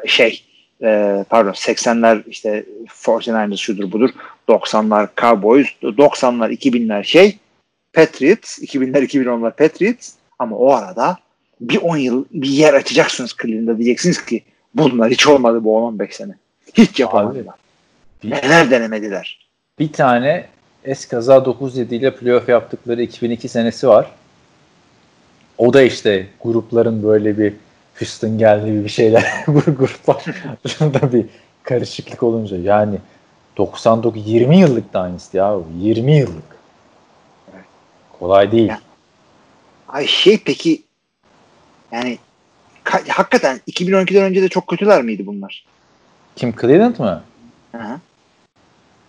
[0.04, 0.42] e, şey
[0.82, 4.10] e, pardon 80'ler işte 49ers şudur budur
[4.48, 7.38] 90'lar Cowboys 90'lar 2000'ler şey
[7.92, 11.18] Patriots 2000'ler 2010'lar Patriots ama o arada
[11.60, 14.42] bir 10 yıl bir yer açacaksınız Cleveland'da diyeceksiniz ki
[14.74, 16.32] bunlar hiç olmadı bu 10-15 sene.
[16.74, 17.54] Hiç yapamadılar.
[18.22, 19.48] Bir- Neler denemediler.
[19.78, 20.46] Bir tane
[20.84, 24.10] eskaza 9-7 ile playoff yaptıkları 2002 senesi var.
[25.58, 27.52] O da işte grupların böyle bir
[27.98, 30.24] Houston geldi bir şeyler gruplar
[30.64, 31.26] arasında bir
[31.62, 32.98] karışıklık olunca yani
[33.56, 36.56] 99 20 yıllık da aynısı ya 20 yıllık.
[38.18, 38.68] Kolay değil.
[38.68, 38.80] Ya.
[39.88, 40.82] Ay şey peki
[41.92, 42.18] yani
[42.84, 45.64] ka- hakikaten 2012'den önce de çok kötüler miydi bunlar?
[46.36, 47.22] Kim Cleveland mı?
[47.72, 47.98] Hı hı.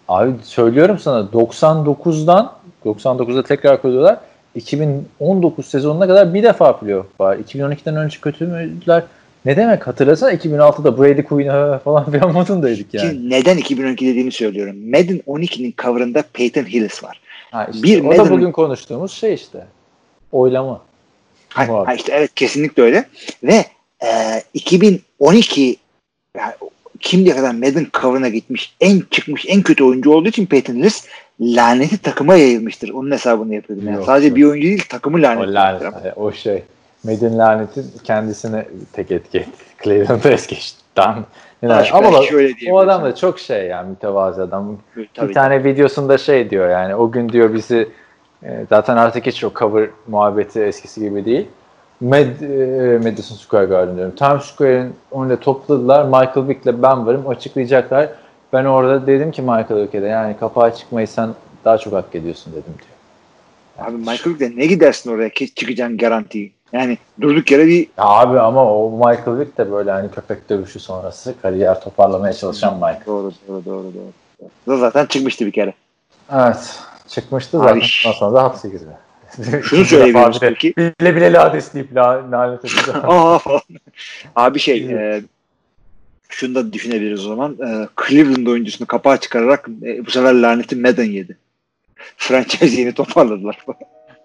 [0.08, 2.54] Abi söylüyorum sana 99'dan
[2.86, 4.18] 99'da tekrar koyuyorlar.
[4.56, 7.38] 2019 sezonuna kadar bir defa playoff var.
[7.38, 9.04] 2012'den önce kötü müydüler?
[9.46, 13.30] Ne demek hatırlasana 2006'da Brady Quinn falan filan modundaydık yani.
[13.30, 14.76] Neden 2012 dediğimi söylüyorum.
[14.90, 17.22] Madden 12'nin coverında Peyton Hillis var.
[17.52, 19.66] Ha işte, bir o da Madden- bugün konuştuğumuz şey işte.
[20.32, 20.82] Oylama.
[21.58, 21.96] Ha, Var.
[21.98, 23.06] işte evet kesinlikle öyle.
[23.44, 23.66] Ve
[24.04, 25.78] e, 2012
[26.38, 26.54] yani
[27.00, 31.06] kimdiye kadar Madden cover'ına gitmiş en çıkmış en kötü oyuncu olduğu için Peyton Hillis
[31.40, 32.90] laneti takıma yayılmıştır.
[32.90, 33.88] Onun hesabını yapıyordum.
[33.88, 34.38] Yani Yok, sadece yok.
[34.38, 35.54] bir oyuncu değil takımı O lanet.
[35.54, 35.94] lanet.
[36.16, 36.64] O şey.
[37.04, 39.66] Medin lanetin kendisine tek etki etti.
[39.84, 40.78] Cleveland'a es geçti.
[41.92, 44.78] Ama şöyle o adam da çok şey yani mütevazi adam.
[45.14, 45.30] Tabii.
[45.30, 47.90] bir tane videosunda şey diyor yani o gün diyor bizi
[48.44, 51.48] e, zaten artık hiç o cover muhabbeti eskisi gibi değil.
[52.02, 54.16] Med, e, Madison Square Garden diyorum.
[54.16, 56.06] Times Square'in önünde topladılar.
[56.06, 57.28] Michael Vick'le ben varım.
[57.28, 58.10] Açıklayacaklar.
[58.54, 61.30] Ben orada dedim ki Michael Vick'e de yani kapağa çıkmayı sen
[61.66, 63.88] daha çok hak ediyorsun dedim diyor.
[63.88, 66.52] Abi Michael de ne gidersin oraya ki çıkacaksın garantiyi.
[66.74, 70.80] Yani durduk yere bir Ya abi ama o Michael Vick de böyle hani köpek dövüşü
[70.80, 73.06] sonrası kariyer toparlamaya çalışan Michael.
[73.06, 74.50] doğru doğru doğru doğru.
[74.68, 74.78] doğru.
[74.78, 75.74] Zaten çıkmıştı bir kere.
[76.34, 76.80] Evet.
[77.08, 77.80] Çıkmıştı Abi zaten.
[77.80, 78.86] ş- Ondan sonra da hapse girdi.
[79.64, 80.74] Şunu söyleyebiliriz peki.
[80.78, 82.62] Bile bile ladesleyip la, lanet.
[83.04, 83.62] Aa falan.
[84.36, 85.22] Abi şey e,
[86.30, 87.52] şunu da düşünebiliriz o zaman.
[87.54, 91.38] E, Cleveland oyuncusunu kapağa çıkararak e, bu sefer laneti Madden yedi.
[92.18, 93.58] Franchise yeni toparladılar.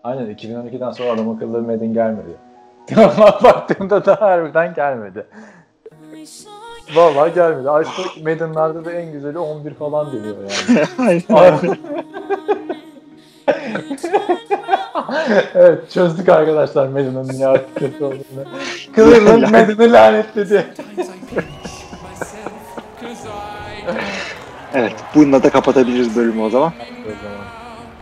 [0.05, 2.31] Aynen 2012'den sonra adam akıllı Madden gelmedi.
[2.97, 5.27] Ama baktığımda da harbiden gelmedi.
[6.95, 7.71] Vallahi gelmedi.
[7.71, 10.37] Açtık Madden'larda da en güzeli 11 falan deniyor
[10.99, 11.23] yani.
[15.55, 18.45] evet çözdük arkadaşlar Madden'ın niye artık kötü olduğunu.
[18.97, 20.67] Cleveland Madden'ı lanetledi.
[24.75, 24.95] evet.
[25.15, 26.73] Bununla da kapatabiliriz bölümü o zaman.
[27.07, 27.39] O zaman.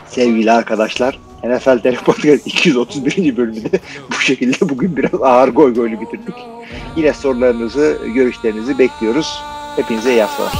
[0.07, 1.18] Sevgili arkadaşlar.
[1.45, 3.36] NFL Telefpodcast 231.
[3.36, 3.80] bölümünde
[4.11, 6.34] bu şekilde bugün biraz ağır goy goylu bitirdik.
[6.97, 9.43] Yine sorularınızı, görüşlerinizi bekliyoruz.
[9.76, 10.53] Hepinize iyi haftalar.